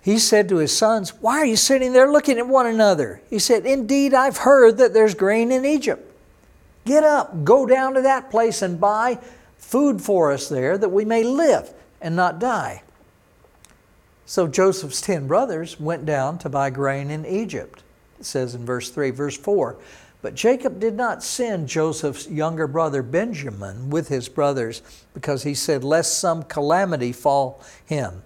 [0.00, 3.20] he said to his sons, Why are you sitting there looking at one another?
[3.28, 6.08] He said, Indeed, I've heard that there's grain in Egypt.
[6.84, 9.18] Get up, go down to that place and buy
[9.56, 12.82] food for us there that we may live and not die.
[14.26, 17.82] So Joseph's ten brothers went down to buy grain in Egypt.
[18.18, 19.76] It says in verse 3, verse 4
[20.22, 24.80] but Jacob did not send Joseph's younger brother Benjamin with his brothers
[25.12, 28.22] because he said, Lest some calamity fall him.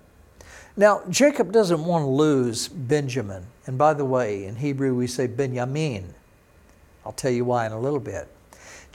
[0.77, 3.47] Now, Jacob doesn't want to lose Benjamin.
[3.67, 6.05] And by the way, in Hebrew we say Binyamin.
[7.07, 8.29] I'll tell you why in a little bit.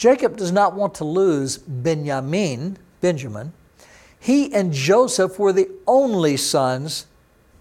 [0.02, 3.54] Jacob does not want to lose Benjamin, Benjamin.
[4.20, 7.06] He and Joseph were the only sons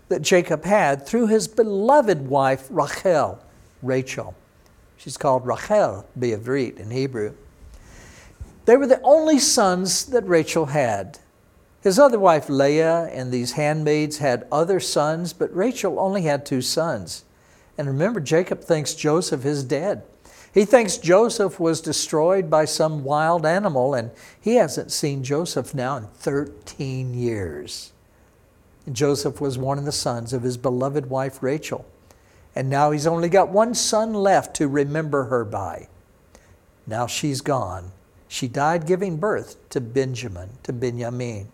[0.09, 3.39] that Jacob had through his beloved wife Rachel,
[3.83, 4.35] Rachel.
[4.97, 7.35] She's called Rachel Be'avrit in Hebrew.
[8.65, 11.19] They were the only sons that Rachel had.
[11.83, 16.63] His other wife Leah and these handmaids had other sons, but Rachel only had two
[16.63, 17.23] sons.
[17.77, 20.05] And remember, Jacob thinks Joseph is dead.
[20.53, 24.11] He thinks Joseph was destroyed by some wild animal, and
[24.41, 27.93] he hasn't seen Joseph now in 13 years.
[28.91, 31.87] Joseph was one of the sons of his beloved wife Rachel.
[32.55, 35.89] And now he's only got one son left to remember her by.
[36.87, 37.93] Now she's gone.
[38.27, 41.49] She died giving birth to Benjamin, to Benjamin.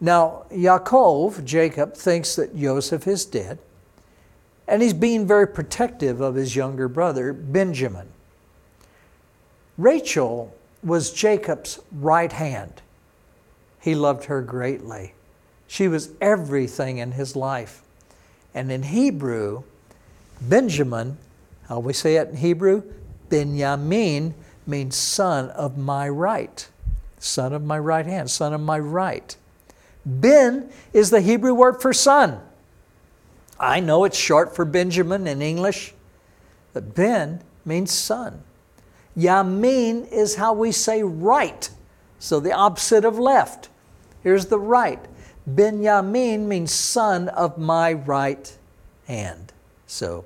[0.00, 3.58] Now, Yaakov, Jacob, thinks that Joseph is dead,
[4.66, 8.09] and he's being very protective of his younger brother, Benjamin.
[9.78, 12.82] Rachel was Jacob's right hand.
[13.80, 15.14] He loved her greatly.
[15.66, 17.82] She was everything in his life.
[18.54, 19.62] And in Hebrew,
[20.40, 21.18] Benjamin,
[21.68, 22.82] how we say it in Hebrew?
[23.28, 24.34] Benjamin
[24.66, 26.68] means son of my right.
[27.18, 29.36] Son of my right hand, son of my right.
[30.04, 32.40] Ben is the Hebrew word for son.
[33.58, 35.92] I know it's short for Benjamin in English,
[36.72, 38.42] but Ben means son.
[39.20, 41.68] Yamin is how we say right,
[42.18, 43.68] so the opposite of left.
[44.22, 45.04] Here's the right.
[45.46, 48.56] Benjamin means son of my right
[49.06, 49.52] hand.
[49.86, 50.24] So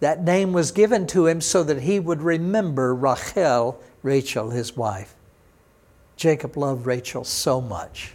[0.00, 5.14] that name was given to him so that he would remember Rachel, Rachel, his wife.
[6.16, 8.14] Jacob loved Rachel so much.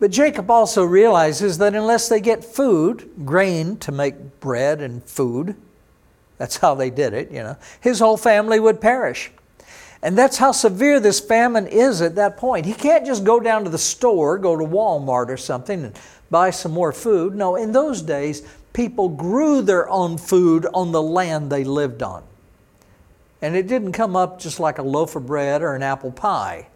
[0.00, 5.56] But Jacob also realizes that unless they get food, grain to make bread and food,
[6.38, 9.30] that's how they did it, you know, his whole family would perish.
[10.00, 12.66] And that's how severe this famine is at that point.
[12.66, 15.98] He can't just go down to the store, go to Walmart or something, and
[16.30, 17.34] buy some more food.
[17.34, 22.22] No, in those days, people grew their own food on the land they lived on.
[23.42, 26.68] And it didn't come up just like a loaf of bread or an apple pie.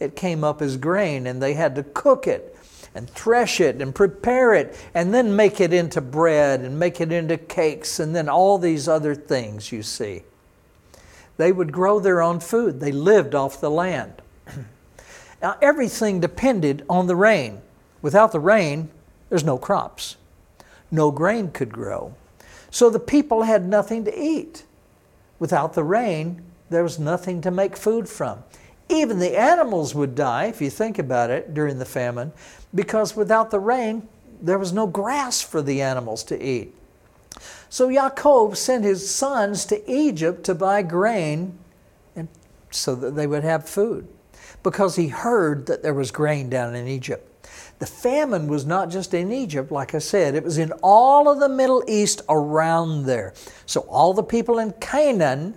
[0.00, 2.53] It came up as grain, and they had to cook it
[2.94, 7.10] and thresh it and prepare it and then make it into bread and make it
[7.10, 10.22] into cakes and then all these other things you see.
[11.36, 14.22] They would grow their own food, they lived off the land.
[15.42, 17.60] now, everything depended on the rain.
[18.02, 18.90] Without the rain,
[19.30, 20.16] there's no crops
[20.94, 22.14] no grain could grow.
[22.70, 24.64] So the people had nothing to eat.
[25.38, 28.44] Without the rain, there was nothing to make food from.
[28.88, 32.32] Even the animals would die, if you think about it, during the famine,
[32.74, 34.06] because without the rain,
[34.42, 36.74] there was no grass for the animals to eat.
[37.68, 41.58] So Yaakov sent his sons to Egypt to buy grain
[42.14, 42.28] and
[42.70, 44.06] so that they would have food
[44.62, 47.30] because he heard that there was grain down in Egypt.
[47.78, 51.40] The famine was not just in Egypt, like I said, it was in all of
[51.40, 53.34] the Middle East around there.
[53.66, 55.54] So all the people in Canaan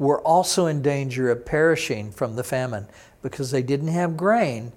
[0.00, 2.86] were also in danger of perishing from the famine
[3.22, 4.72] because they didn't have grain,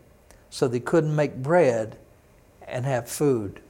[0.50, 1.98] so they couldn't make bread
[2.68, 3.62] and have food.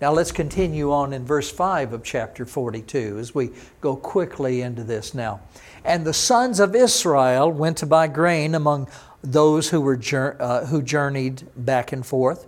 [0.00, 3.50] Now let's continue on in verse 5 of chapter 42 as we
[3.82, 5.40] go quickly into this now.
[5.84, 8.88] And the sons of Israel went to buy grain among
[9.22, 10.00] those who, were,
[10.40, 12.46] uh, who journeyed back and forth.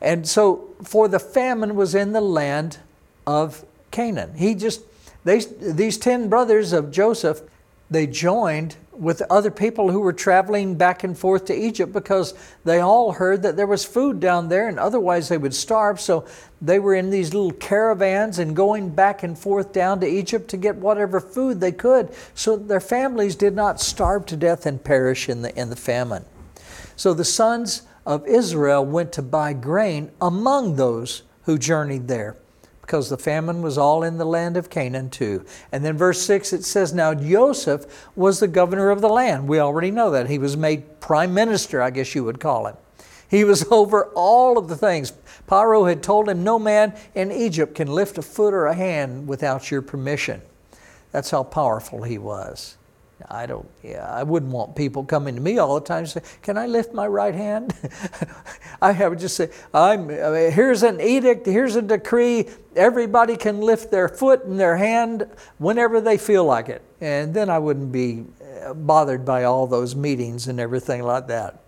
[0.00, 2.78] And so, for the famine was in the land
[3.24, 4.34] of Canaan.
[4.34, 4.82] He just,
[5.22, 7.42] they, these 10 brothers of Joseph,
[7.92, 12.34] they joined with other people who were traveling back and forth to Egypt because
[12.64, 16.00] they all heard that there was food down there and otherwise they would starve.
[16.00, 16.26] So
[16.60, 20.56] they were in these little caravans and going back and forth down to Egypt to
[20.56, 25.28] get whatever food they could so their families did not starve to death and perish
[25.28, 26.24] in the, in the famine.
[26.94, 32.36] So the sons of Israel went to buy grain among those who journeyed there
[32.92, 35.46] because the famine was all in the land of Canaan too.
[35.72, 39.48] And then verse 6 it says, Now Joseph was the governor of the land.
[39.48, 40.28] We already know that.
[40.28, 42.76] He was made prime minister, I guess you would call him.
[43.26, 45.14] He was over all of the things.
[45.48, 49.26] Pharaoh had told him, No man in Egypt can lift a foot or a hand
[49.26, 50.42] without your permission.
[51.12, 52.76] That's how powerful he was.
[53.30, 56.22] I don't, yeah, I wouldn't want people coming to me all the time and say,
[56.42, 57.74] Can I lift my right hand?
[58.82, 62.48] I would just say, I'm, I mean, Here's an edict, here's a decree.
[62.74, 66.82] Everybody can lift their foot and their hand whenever they feel like it.
[67.00, 68.24] And then I wouldn't be
[68.64, 71.62] uh, bothered by all those meetings and everything like that.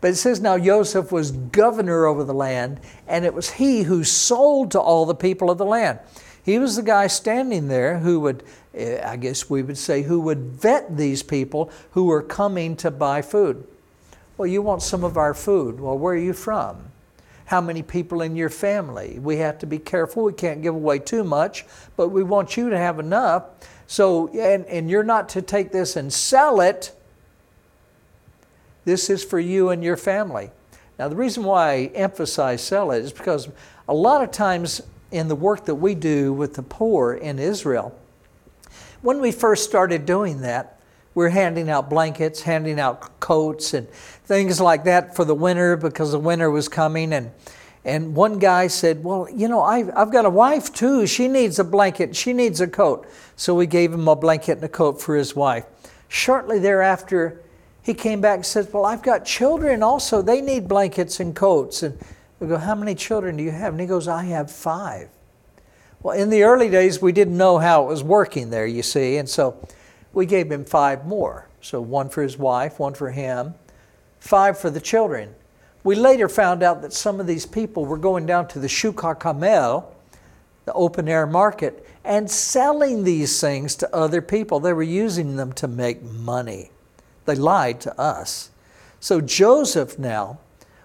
[0.00, 4.04] But it says now Joseph was governor over the land, and it was he who
[4.04, 5.98] sold to all the people of the land.
[6.44, 8.42] He was the guy standing there who would,
[8.74, 12.90] eh, I guess we would say, who would vet these people who were coming to
[12.90, 13.66] buy food.
[14.36, 15.80] Well, you want some of our food.
[15.80, 16.90] Well, where are you from?
[17.46, 19.18] How many people in your family?
[19.18, 20.24] We have to be careful.
[20.24, 21.64] We can't give away too much,
[21.96, 23.44] but we want you to have enough.
[23.86, 26.92] So, and, and you're not to take this and sell it.
[28.84, 30.50] This is for you and your family.
[30.98, 33.48] Now, the reason why I emphasize sell it is because
[33.88, 34.82] a lot of times
[35.14, 37.96] in the work that we do with the poor in Israel.
[39.00, 40.80] When we first started doing that,
[41.14, 45.76] we are handing out blankets, handing out coats, and things like that for the winter
[45.76, 47.12] because the winter was coming.
[47.12, 47.30] And,
[47.84, 51.06] and one guy said, Well, you know, I've, I've got a wife too.
[51.06, 53.06] She needs a blanket, she needs a coat.
[53.36, 55.64] So we gave him a blanket and a coat for his wife.
[56.08, 57.40] Shortly thereafter,
[57.82, 60.22] he came back and said, Well, I've got children also.
[60.22, 61.84] They need blankets and coats.
[61.84, 61.96] And
[62.44, 63.72] we go, How many children do you have?
[63.74, 65.08] And he goes, I have five.
[66.02, 69.16] Well, in the early days, we didn't know how it was working there, you see,
[69.16, 69.66] and so
[70.12, 71.48] we gave him five more.
[71.60, 73.54] So one for his wife, one for him,
[74.20, 75.34] five for the children.
[75.82, 78.96] We later found out that some of these people were going down to the Shuk
[78.96, 79.86] HaCarmel,
[80.66, 84.60] the open air market, and selling these things to other people.
[84.60, 86.70] They were using them to make money.
[87.24, 88.50] They lied to us.
[89.00, 90.38] So Joseph now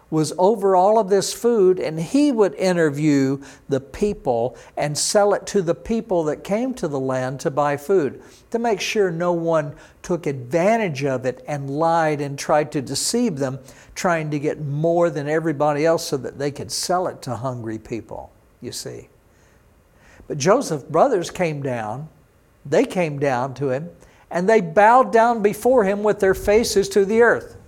[0.10, 5.45] was over all of this food, and he would interview the people and sell it
[5.47, 9.32] to the people that came to the land to buy food to make sure no
[9.32, 13.60] one took advantage of it and lied and tried to deceive them,
[13.93, 17.78] trying to get more than everybody else so that they could sell it to hungry
[17.78, 18.32] people,
[18.62, 19.10] you see.
[20.28, 22.10] But Joseph's brothers came down,
[22.66, 23.89] they came down to him,
[24.32, 27.59] and they bowed down before him with their faces to the earth.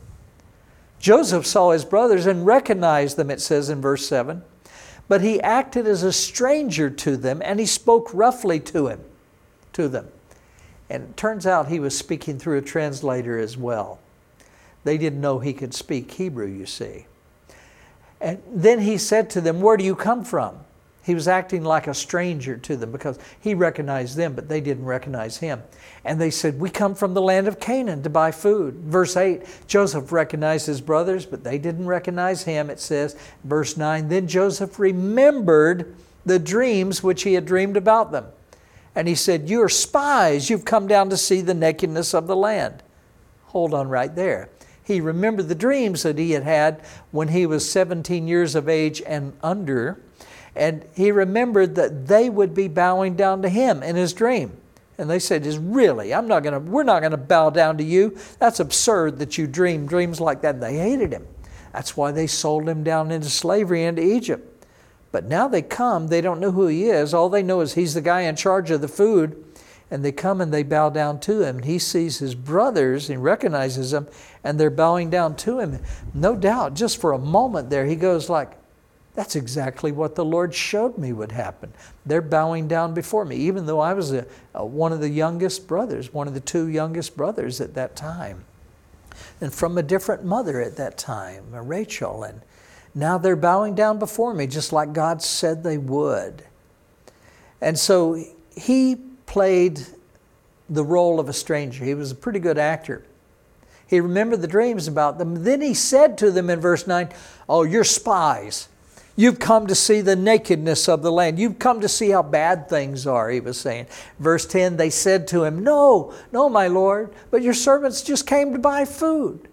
[1.01, 4.43] Joseph saw his brothers and recognized them, it says in verse 7.
[5.07, 9.01] But he acted as a stranger to them and he spoke roughly to him,
[9.73, 10.07] to them.
[10.89, 13.99] And it turns out he was speaking through a translator as well.
[14.83, 17.07] They didn't know he could speak Hebrew, you see.
[18.21, 20.59] And then he said to them, Where do you come from?
[21.03, 24.85] He was acting like a stranger to them because he recognized them, but they didn't
[24.85, 25.63] recognize him.
[26.05, 28.75] And they said, We come from the land of Canaan to buy food.
[28.75, 32.69] Verse 8 Joseph recognized his brothers, but they didn't recognize him.
[32.69, 38.25] It says, verse 9 Then Joseph remembered the dreams which he had dreamed about them.
[38.93, 40.51] And he said, You are spies.
[40.51, 42.83] You've come down to see the nakedness of the land.
[43.47, 44.49] Hold on right there.
[44.83, 46.81] He remembered the dreams that he had had
[47.11, 49.99] when he was 17 years of age and under
[50.55, 54.57] and he remembered that they would be bowing down to him in his dream.
[54.97, 56.13] And they said, "Is really?
[56.13, 56.59] I'm not to.
[56.59, 58.17] We're not to bow down to you.
[58.39, 61.25] That's absurd that you dream dreams like that." And they hated him.
[61.73, 64.65] That's why they sold him down into slavery into Egypt.
[65.11, 66.07] But now they come.
[66.07, 67.13] They don't know who he is.
[67.13, 69.43] All they know is he's the guy in charge of the food.
[69.89, 71.63] And they come and they bow down to him.
[71.63, 74.07] He sees his brothers and recognizes them,
[74.41, 75.79] and they're bowing down to him.
[76.13, 78.51] No doubt, just for a moment there, he goes like,
[79.13, 81.73] that's exactly what the Lord showed me would happen.
[82.05, 85.67] They're bowing down before me, even though I was a, a, one of the youngest
[85.67, 88.45] brothers, one of the two youngest brothers at that time.
[89.41, 92.23] And from a different mother at that time, Rachel.
[92.23, 92.41] And,
[92.93, 96.43] now they're bowing down before me, just like God said they would.
[97.61, 98.23] And so
[98.55, 99.81] he played
[100.69, 101.85] the role of a stranger.
[101.85, 103.05] He was a pretty good actor.
[103.87, 105.43] He remembered the dreams about them.
[105.43, 107.09] Then he said to them in verse 9,
[107.47, 108.67] Oh, you're spies.
[109.15, 111.37] You've come to see the nakedness of the land.
[111.37, 113.87] You've come to see how bad things are, he was saying.
[114.19, 118.53] Verse 10 They said to him, No, no, my Lord, but your servants just came
[118.53, 119.47] to buy food.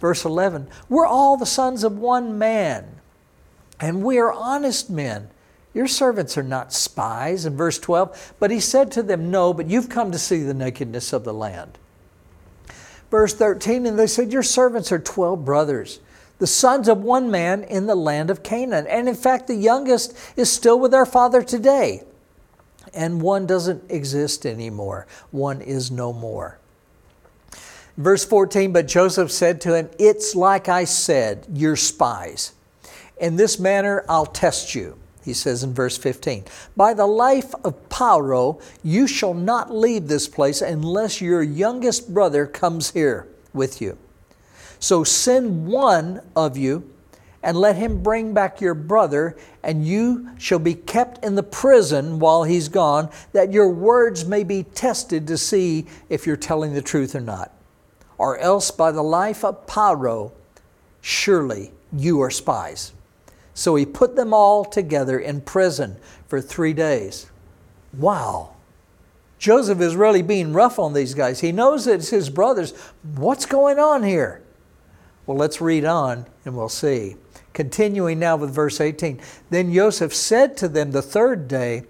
[0.00, 3.00] Verse 11 We're all the sons of one man,
[3.80, 5.30] and we are honest men.
[5.72, 7.44] Your servants are not spies.
[7.44, 10.54] In verse 12, but he said to them, No, but you've come to see the
[10.54, 11.78] nakedness of the land.
[13.10, 16.00] Verse 13, and they said, Your servants are 12 brothers,
[16.38, 18.86] the sons of one man in the land of Canaan.
[18.86, 22.02] And in fact, the youngest is still with our father today.
[22.94, 26.58] And one doesn't exist anymore, one is no more.
[27.96, 32.52] Verse 14, but Joseph said to him, It's like I said, you're spies.
[33.18, 36.44] In this manner I'll test you he says in verse 15.
[36.76, 42.46] By the life of Pharaoh, you shall not leave this place unless your youngest brother
[42.46, 43.98] comes here with you.
[44.86, 46.88] So send one of you
[47.42, 52.20] and let him bring back your brother, and you shall be kept in the prison
[52.20, 56.82] while he's gone, that your words may be tested to see if you're telling the
[56.82, 57.50] truth or not.
[58.16, 60.30] Or else, by the life of Pharaoh,
[61.00, 62.92] surely you are spies.
[63.54, 65.96] So he put them all together in prison
[66.28, 67.28] for three days.
[67.92, 68.54] Wow.
[69.40, 71.40] Joseph is really being rough on these guys.
[71.40, 72.72] He knows it's his brothers.
[73.16, 74.42] What's going on here?
[75.26, 77.16] Well, let's read on and we'll see.
[77.52, 79.20] Continuing now with verse 18.
[79.50, 81.84] Then Joseph said to them the third day,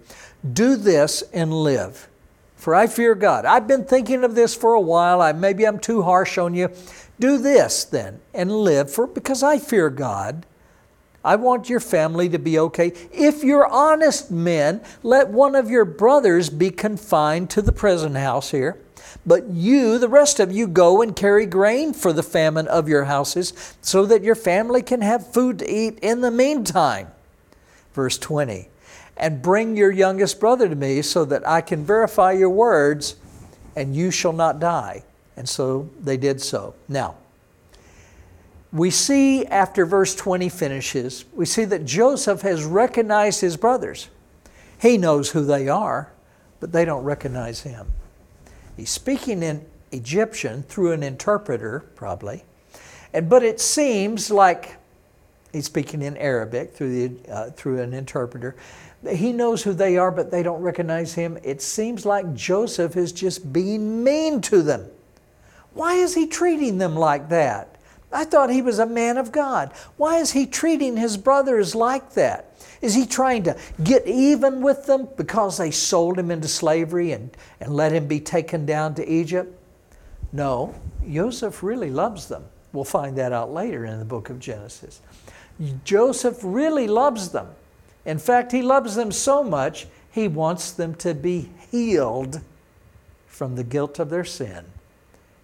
[0.53, 2.09] Do this and live.
[2.57, 3.45] For I fear God.
[3.45, 5.21] I've been thinking of this for a while.
[5.21, 6.71] I, maybe I'm too harsh on you.
[7.21, 10.47] Do this then and live, for because I fear God
[11.27, 12.93] I want your family to be okay.
[13.13, 18.53] If you're honest men, let one of your brothers be confined to the prison house
[18.53, 18.81] here.
[19.25, 23.05] But you, the rest of you, go and carry grain for the famine of your
[23.05, 27.09] houses, so that your family can have food to eat in the meantime.
[27.95, 28.69] Verse 20
[29.17, 33.17] And bring your youngest brother to me, so that I can verify your words,
[33.75, 35.03] and you shall not die.
[35.37, 36.75] And so they did so.
[36.89, 37.17] Now,
[38.73, 44.09] we see after verse 20 finishes, we see that Joseph has recognized his brothers.
[44.81, 46.13] He knows who they are,
[46.61, 47.87] but they don't recognize him.
[48.77, 52.45] He's speaking in Egyptian through an interpreter, probably.
[53.13, 54.77] And, but it seems like
[55.53, 58.57] he's speaking in Arabic through, the, uh, through an interpreter.
[59.09, 61.39] He knows who they are, but they don't recognize him.
[61.43, 64.87] It seems like Joseph is just being mean to them.
[65.73, 67.76] Why is he treating them like that?
[68.13, 69.73] I thought he was a man of God.
[69.97, 72.53] Why is he treating his brothers like that?
[72.81, 77.37] Is he trying to get even with them because they sold him into slavery and,
[77.61, 79.59] and let him be taken down to Egypt?
[80.33, 80.75] No,
[81.11, 82.45] Joseph really loves them.
[82.73, 85.01] We'll find that out later in the book of Genesis.
[85.85, 87.49] Joseph really loves them.
[88.05, 92.41] In fact, he loves them so much, he wants them to be healed
[93.27, 94.65] from the guilt of their sin,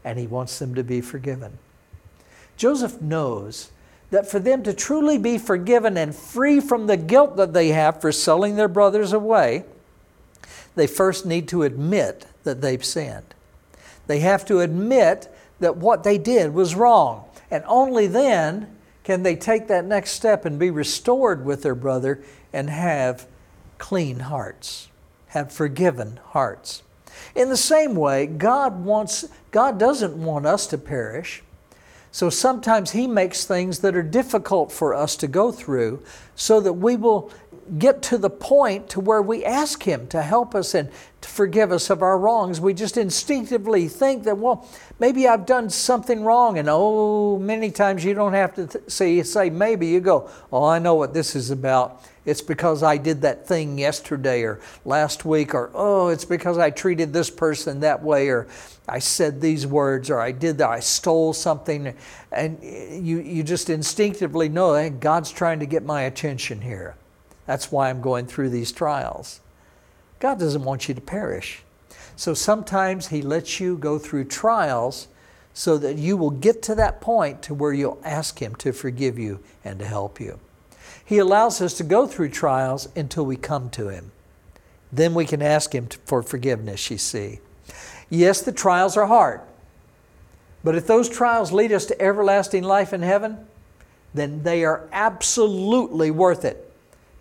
[0.05, 1.59] and he wants them to be forgiven.
[2.63, 3.73] Joseph knows
[4.13, 8.01] that for them to truly be forgiven and free from the guilt that they have
[8.01, 9.65] for selling their brothers away,
[10.77, 13.35] they first need to admit that they've sinned.
[14.07, 17.25] They have to admit that what they did was wrong.
[17.51, 18.69] And only then
[19.03, 23.27] can they take that next step and be restored with their brother and have
[23.79, 24.89] clean hearts,
[25.31, 26.85] have forgiven hearts.
[27.35, 31.43] In the same way, God wants God doesn't want us to perish.
[32.13, 36.03] So sometimes He makes things that are difficult for us to go through
[36.37, 37.33] so that we will
[37.79, 40.91] get to the point to where we ask Him to help us and
[41.23, 42.61] to forgive us of our wrongs.
[42.61, 46.59] We just instinctively think that, well, maybe I've done something wrong.
[46.59, 49.87] And oh, many times you don't have to th- say, say maybe.
[49.87, 52.03] You go, oh, I know what this is about.
[52.25, 56.71] It's because I did that thing yesterday or last week, or oh, it's because I
[56.71, 58.47] treated this person that way, or
[58.89, 61.95] I said these words, or I did that, I stole something.
[62.33, 66.97] And you, you just instinctively know hey, God's trying to get my attention here.
[67.47, 69.41] That's why I'm going through these trials.
[70.19, 71.63] God doesn't want you to perish.
[72.17, 75.09] So sometimes He lets you go through trials
[75.55, 79.19] so that you will get to that point to where you'll ask Him to forgive
[79.19, 80.39] you and to help you.
[81.05, 84.13] He allows us to go through trials until we come to Him.
[84.93, 87.41] Then we can ask Him for forgiveness, you see.
[88.13, 89.41] Yes, the trials are hard.
[90.63, 93.47] But if those trials lead us to everlasting life in heaven,
[94.13, 96.71] then they are absolutely worth it.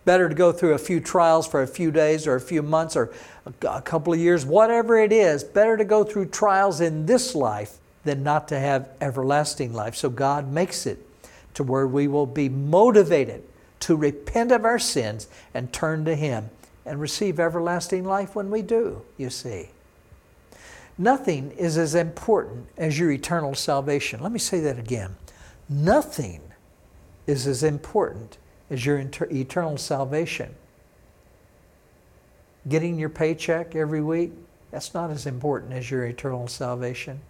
[0.04, 2.98] Better to go through a few trials for a few days or a few months
[2.98, 3.14] or
[3.62, 7.78] a couple of years, whatever it is, better to go through trials in this life
[8.04, 9.96] than not to have everlasting life.
[9.96, 11.08] So God makes it
[11.54, 13.44] to where we will be motivated
[13.82, 16.50] to repent of our sins and turn to Him
[16.86, 19.70] and receive everlasting life when we do, you see.
[20.98, 24.22] Nothing is as important as your eternal salvation.
[24.22, 25.16] Let me say that again.
[25.70, 26.42] Nothing
[27.28, 28.38] is as important
[28.70, 30.54] as your inter- eternal salvation.
[32.68, 34.32] Getting your paycheck every week,
[34.70, 37.22] that's not as important as your eternal salvation.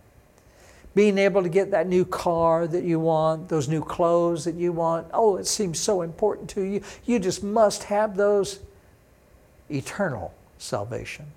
[0.93, 4.73] Being able to get that new car that you want, those new clothes that you
[4.73, 6.81] want, oh, it seems so important to you.
[7.05, 8.59] You just must have those
[9.69, 11.27] eternal salvation.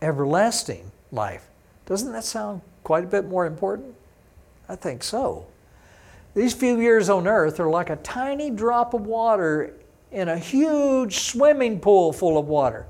[0.00, 1.48] Everlasting life.
[1.86, 3.94] Doesn't that sound quite a bit more important?
[4.68, 5.46] I think so.
[6.34, 9.74] These few years on earth are like a tiny drop of water
[10.12, 12.86] in a huge swimming pool full of water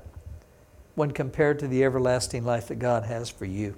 [0.95, 3.75] when compared to the everlasting life that God has for you.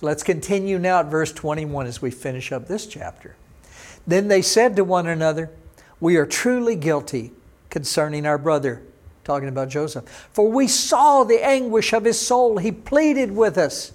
[0.00, 3.34] Let's continue now at verse 21 as we finish up this chapter.
[4.06, 5.50] Then they said to one another,
[5.98, 7.32] We are truly guilty
[7.70, 8.82] concerning our brother,
[9.28, 10.08] talking about Joseph.
[10.32, 12.56] For we saw the anguish of his soul.
[12.56, 13.92] He pleaded with us.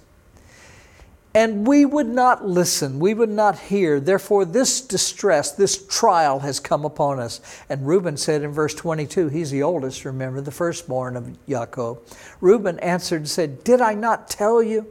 [1.36, 3.98] And we would not listen, we would not hear.
[3.98, 7.40] Therefore, this distress, this trial has come upon us.
[7.68, 11.98] And Reuben said in verse 22, he's the oldest, remember, the firstborn of Jacob.
[12.40, 14.86] Reuben answered and said, Did I not tell you?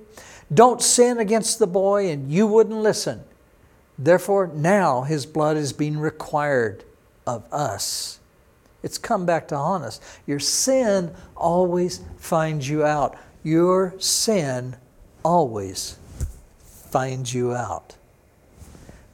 [0.54, 3.24] Don't sin against the boy, and you wouldn't listen.
[3.98, 6.84] Therefore, now his blood is being required
[7.26, 8.20] of us.
[8.84, 10.00] It's come back to haunt us.
[10.28, 13.18] Your sin always finds you out.
[13.42, 14.76] Your sin
[15.24, 15.98] always
[16.60, 17.96] finds you out.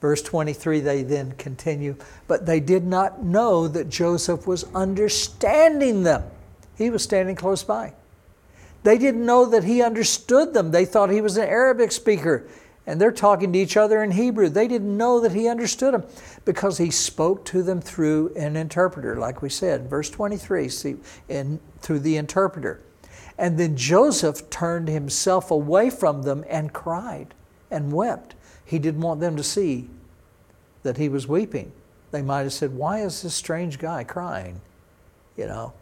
[0.01, 1.95] Verse 23, they then continue,
[2.27, 6.23] but they did not know that Joseph was understanding them.
[6.77, 7.93] He was standing close by.
[8.83, 10.71] They didn't know that he understood them.
[10.71, 12.47] They thought he was an Arabic speaker
[12.89, 14.49] and they're talking to each other in Hebrew.
[14.49, 16.05] They didn't know that he understood them
[16.43, 20.95] because he spoke to them through an interpreter, like we said, verse 23, see,
[21.27, 22.81] in, through the interpreter.
[23.37, 27.35] And then Joseph turned himself away from them and cried
[27.69, 28.33] and wept.
[28.65, 29.87] He didn't want them to see
[30.81, 31.71] that he was weeping.
[32.09, 34.61] They might have said, Why is this strange guy crying?
[35.37, 35.73] You know,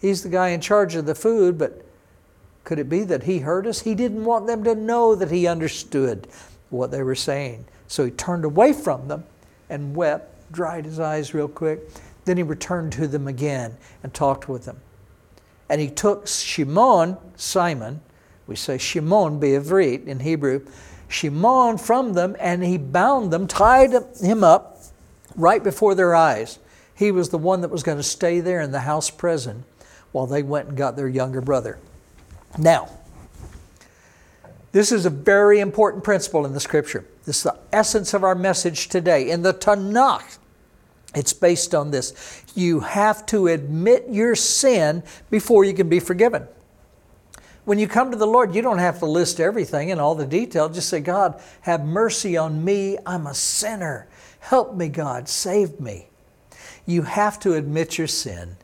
[0.00, 1.84] he's the guy in charge of the food, but
[2.62, 3.80] could it be that he heard us?
[3.80, 6.28] He didn't want them to know that he understood
[6.72, 7.64] what they were saying.
[7.88, 9.24] So he turned away from them
[9.68, 11.80] and wept, dried his eyes real quick.
[12.24, 14.80] Then he returned to them again and talked with them.
[15.68, 18.00] And he took Shimon, Simon,
[18.46, 20.66] we say Shimon Be'avrit in Hebrew,
[21.08, 24.78] Shimon from them, and he bound them, tied him up
[25.36, 26.58] right before their eyes.
[26.94, 29.64] He was the one that was going to stay there in the house prison
[30.12, 31.78] while they went and got their younger brother.
[32.58, 32.88] Now,
[34.72, 37.04] this is a very important principle in the scripture.
[37.24, 39.30] This is the essence of our message today.
[39.30, 40.38] In the Tanakh,
[41.14, 42.42] it's based on this.
[42.54, 46.46] You have to admit your sin before you can be forgiven.
[47.64, 50.26] When you come to the Lord, you don't have to list everything in all the
[50.26, 50.68] detail.
[50.68, 52.98] Just say, God, have mercy on me.
[53.06, 54.08] I'm a sinner.
[54.40, 55.28] Help me, God.
[55.28, 56.08] Save me.
[56.86, 58.56] You have to admit your sin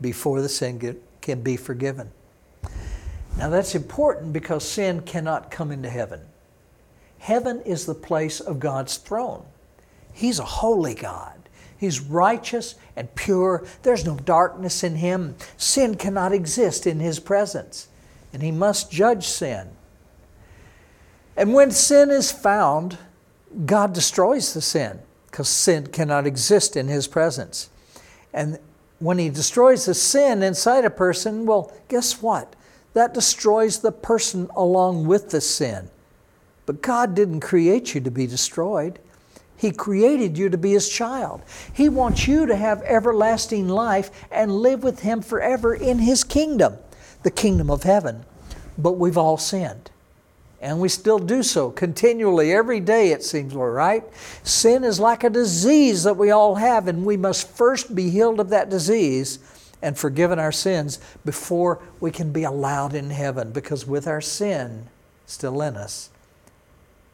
[0.00, 2.12] before the sin can be forgiven.
[3.36, 6.20] Now that's important because sin cannot come into heaven.
[7.18, 9.44] Heaven is the place of God's throne.
[10.12, 11.48] He's a holy God.
[11.76, 13.66] He's righteous and pure.
[13.82, 15.34] There's no darkness in Him.
[15.56, 17.88] Sin cannot exist in His presence,
[18.32, 19.68] and He must judge sin.
[21.36, 22.96] And when sin is found,
[23.66, 27.70] God destroys the sin because sin cannot exist in His presence.
[28.32, 28.58] And
[29.00, 32.54] when He destroys the sin inside a person, well, guess what?
[32.94, 35.90] That destroys the person along with the sin.
[36.66, 38.98] But God didn't create you to be destroyed.
[39.56, 41.42] He created you to be His child.
[41.72, 46.76] He wants you to have everlasting life and live with Him forever in His kingdom,
[47.22, 48.24] the kingdom of heaven.
[48.78, 49.90] But we've all sinned.
[50.60, 54.02] And we still do so continually, every day, it seems, right?
[54.44, 58.40] Sin is like a disease that we all have, and we must first be healed
[58.40, 59.40] of that disease
[59.84, 63.52] and forgiven our sins before we can be allowed in heaven.
[63.52, 64.88] Because with our sin
[65.26, 66.08] still in us,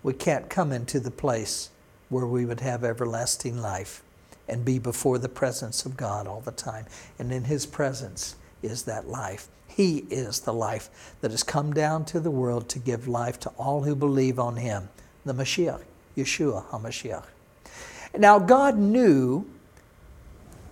[0.04, 1.70] we can't come into the place
[2.10, 4.04] where we would have everlasting life
[4.48, 6.86] and be before the presence of God all the time.
[7.18, 9.48] And in His presence is that life.
[9.66, 13.48] He is the life that has come down to the world to give life to
[13.50, 14.88] all who believe on Him,
[15.24, 15.82] the Mashiach,
[16.16, 17.26] Yeshua HaMashiach.
[18.16, 19.44] Now, God knew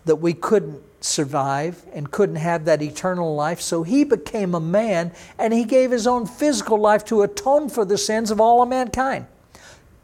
[0.05, 5.12] that we couldn't survive and couldn't have that eternal life, so He became a man
[5.38, 8.68] and He gave His own physical life to atone for the sins of all of
[8.68, 9.26] mankind.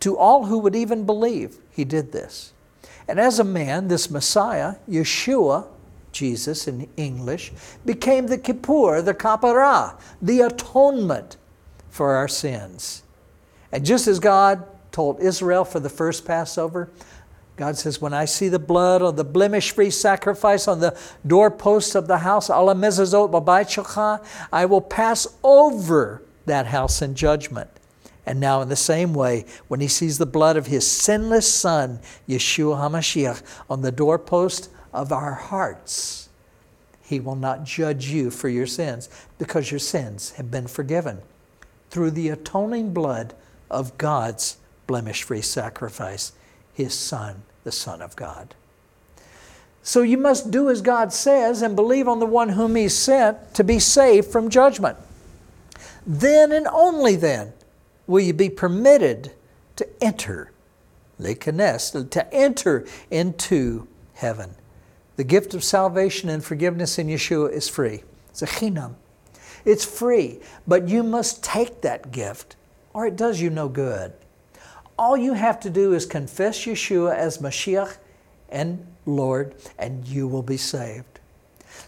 [0.00, 2.52] To all who would even believe, He did this.
[3.08, 5.66] And as a man, this Messiah, Yeshua,
[6.12, 7.52] Jesus in English,
[7.84, 11.36] became the kippur, the kapara, the atonement
[11.90, 13.02] for our sins.
[13.72, 16.88] And just as God told Israel for the first Passover,
[17.56, 21.94] God says, When I see the blood on the blemish free sacrifice on the doorposts
[21.94, 22.60] of the house, I
[24.64, 27.70] will pass over that house in judgment.
[28.26, 32.00] And now, in the same way, when he sees the blood of his sinless Son,
[32.28, 36.30] Yeshua HaMashiach, on the doorpost of our hearts,
[37.02, 41.20] he will not judge you for your sins because your sins have been forgiven
[41.90, 43.34] through the atoning blood
[43.70, 46.32] of God's blemish free sacrifice,
[46.74, 48.54] his Son, the Son of God.
[49.82, 53.54] So you must do as God says and believe on the one whom he sent
[53.54, 54.96] to be saved from judgment.
[56.06, 57.52] Then and only then
[58.06, 59.32] will you be permitted
[59.76, 60.52] to enter,
[61.20, 64.54] lekenes, to enter into heaven.
[65.16, 68.02] The gift of salvation and forgiveness in Yeshua is free.
[68.30, 68.94] It's a chinam.
[69.64, 72.56] It's free, but you must take that gift
[72.94, 74.12] or it does you no good.
[74.98, 77.96] All you have to do is confess Yeshua as Mashiach
[78.48, 81.20] and Lord, and you will be saved.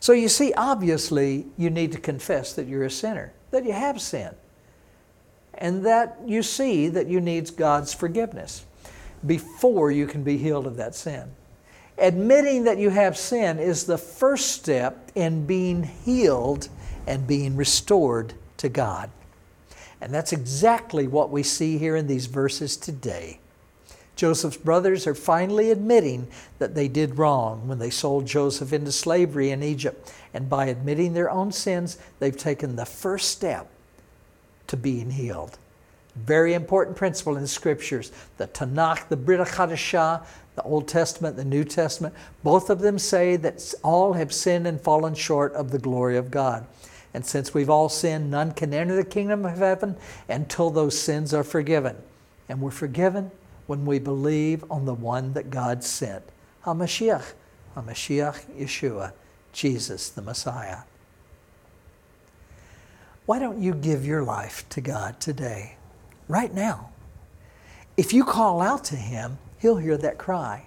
[0.01, 4.01] So you see, obviously, you need to confess that you're a sinner, that you have
[4.01, 4.37] sinned
[5.59, 8.65] and that you see that you need God's forgiveness
[9.25, 11.31] before you can be healed of that sin.
[11.99, 16.69] Admitting that you have sin is the first step in being healed
[17.07, 19.11] and being restored to God.
[20.01, 23.41] And that's exactly what we see here in these verses today.
[24.15, 26.27] Joseph's brothers are finally admitting
[26.59, 30.13] that they did wrong when they sold Joseph into slavery in Egypt.
[30.33, 33.69] And by admitting their own sins, they've taken the first step
[34.69, 35.59] to being healed.
[36.17, 38.11] Very important principle in the scriptures.
[38.39, 40.25] The Tanakh, the Brit Hadashah,
[40.55, 44.81] the Old Testament, the New Testament, both of them say that all have sinned and
[44.81, 46.67] fallen short of the glory of God.
[47.17, 49.97] And since we've all sinned, none can enter the kingdom of heaven
[50.29, 51.97] until those sins are forgiven.
[52.47, 53.31] And we're forgiven
[53.67, 56.23] when we believe on the one that God sent,
[56.67, 57.33] HaMashiach,
[57.75, 59.13] HaMashiach Yeshua,
[59.55, 60.81] Jesus the Messiah.
[63.25, 65.79] Why don't you give your life to God today,
[66.29, 66.91] right now?
[67.97, 70.67] If you call out to Him, He'll hear that cry.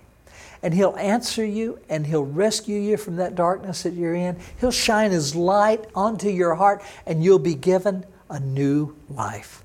[0.61, 4.37] And He'll answer you and He'll rescue you from that darkness that you're in.
[4.59, 9.63] He'll shine His light onto your heart and you'll be given a new life.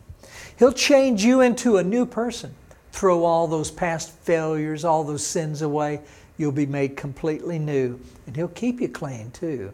[0.59, 2.55] He'll change you into a new person.
[2.93, 6.01] Throw all those past failures, all those sins away.
[6.39, 8.01] You'll be made completely new.
[8.27, 9.73] And He'll keep you clean too.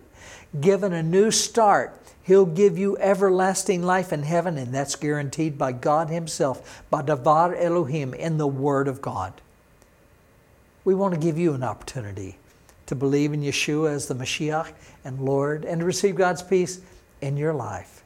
[0.61, 2.01] Given a new start
[2.31, 7.61] He'll give you everlasting life in heaven, and that's guaranteed by God Himself, by Davar
[7.61, 9.33] Elohim, in the Word of God.
[10.85, 12.39] We want to give you an opportunity
[12.87, 14.73] to believe in Yeshua as the Mashiach
[15.05, 16.81] and Lord and to receive God's peace
[17.21, 18.03] in your life.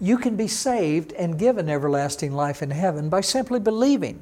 [0.00, 4.20] You can be saved and given everlasting life in heaven by simply believing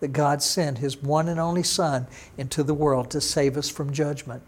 [0.00, 2.06] that God sent His one and only Son
[2.36, 4.42] into the world to save us from judgment.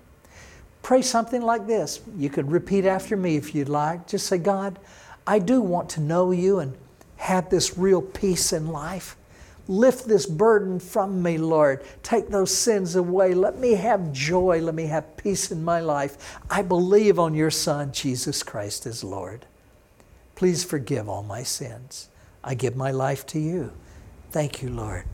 [0.82, 2.00] Pray something like this.
[2.18, 4.06] You could repeat after me if you'd like.
[4.06, 4.78] Just say, God,
[5.26, 6.76] I do want to know you and
[7.16, 9.16] have this real peace in life.
[9.66, 11.82] Lift this burden from me, Lord.
[12.02, 13.32] Take those sins away.
[13.32, 14.60] Let me have joy.
[14.60, 16.38] Let me have peace in my life.
[16.50, 19.46] I believe on your Son, Jesus Christ, as Lord.
[20.34, 22.08] Please forgive all my sins.
[22.42, 23.72] I give my life to you.
[24.30, 25.04] Thank you, Lord.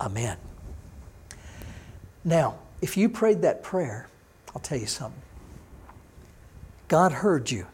[0.00, 0.38] Amen.
[2.24, 4.08] Now, if you prayed that prayer,
[4.54, 5.22] I'll tell you something.
[6.88, 7.66] God heard you.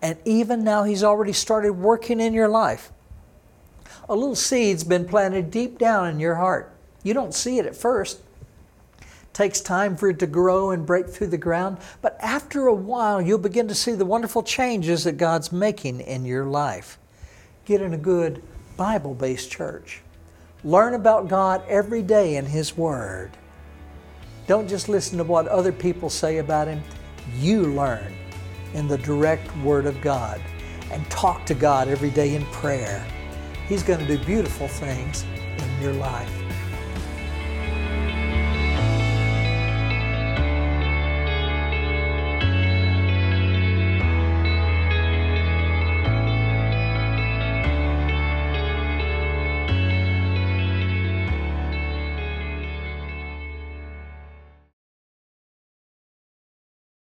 [0.00, 2.92] And even now, He's already started working in your life.
[4.08, 6.72] A little seed's been planted deep down in your heart.
[7.02, 8.20] You don't see it at first.
[9.00, 12.74] It takes time for it to grow and break through the ground, but after a
[12.74, 16.98] while, you'll begin to see the wonderful changes that God's making in your life.
[17.66, 18.42] Get in a good
[18.78, 20.00] Bible based church.
[20.64, 23.30] Learn about God every day in His Word.
[24.46, 26.82] Don't just listen to what other people say about Him.
[27.36, 28.14] You learn
[28.72, 30.40] in the direct Word of God
[30.90, 33.04] and talk to God every day in prayer.
[33.68, 35.26] He's going to do beautiful things
[35.58, 36.47] in your life.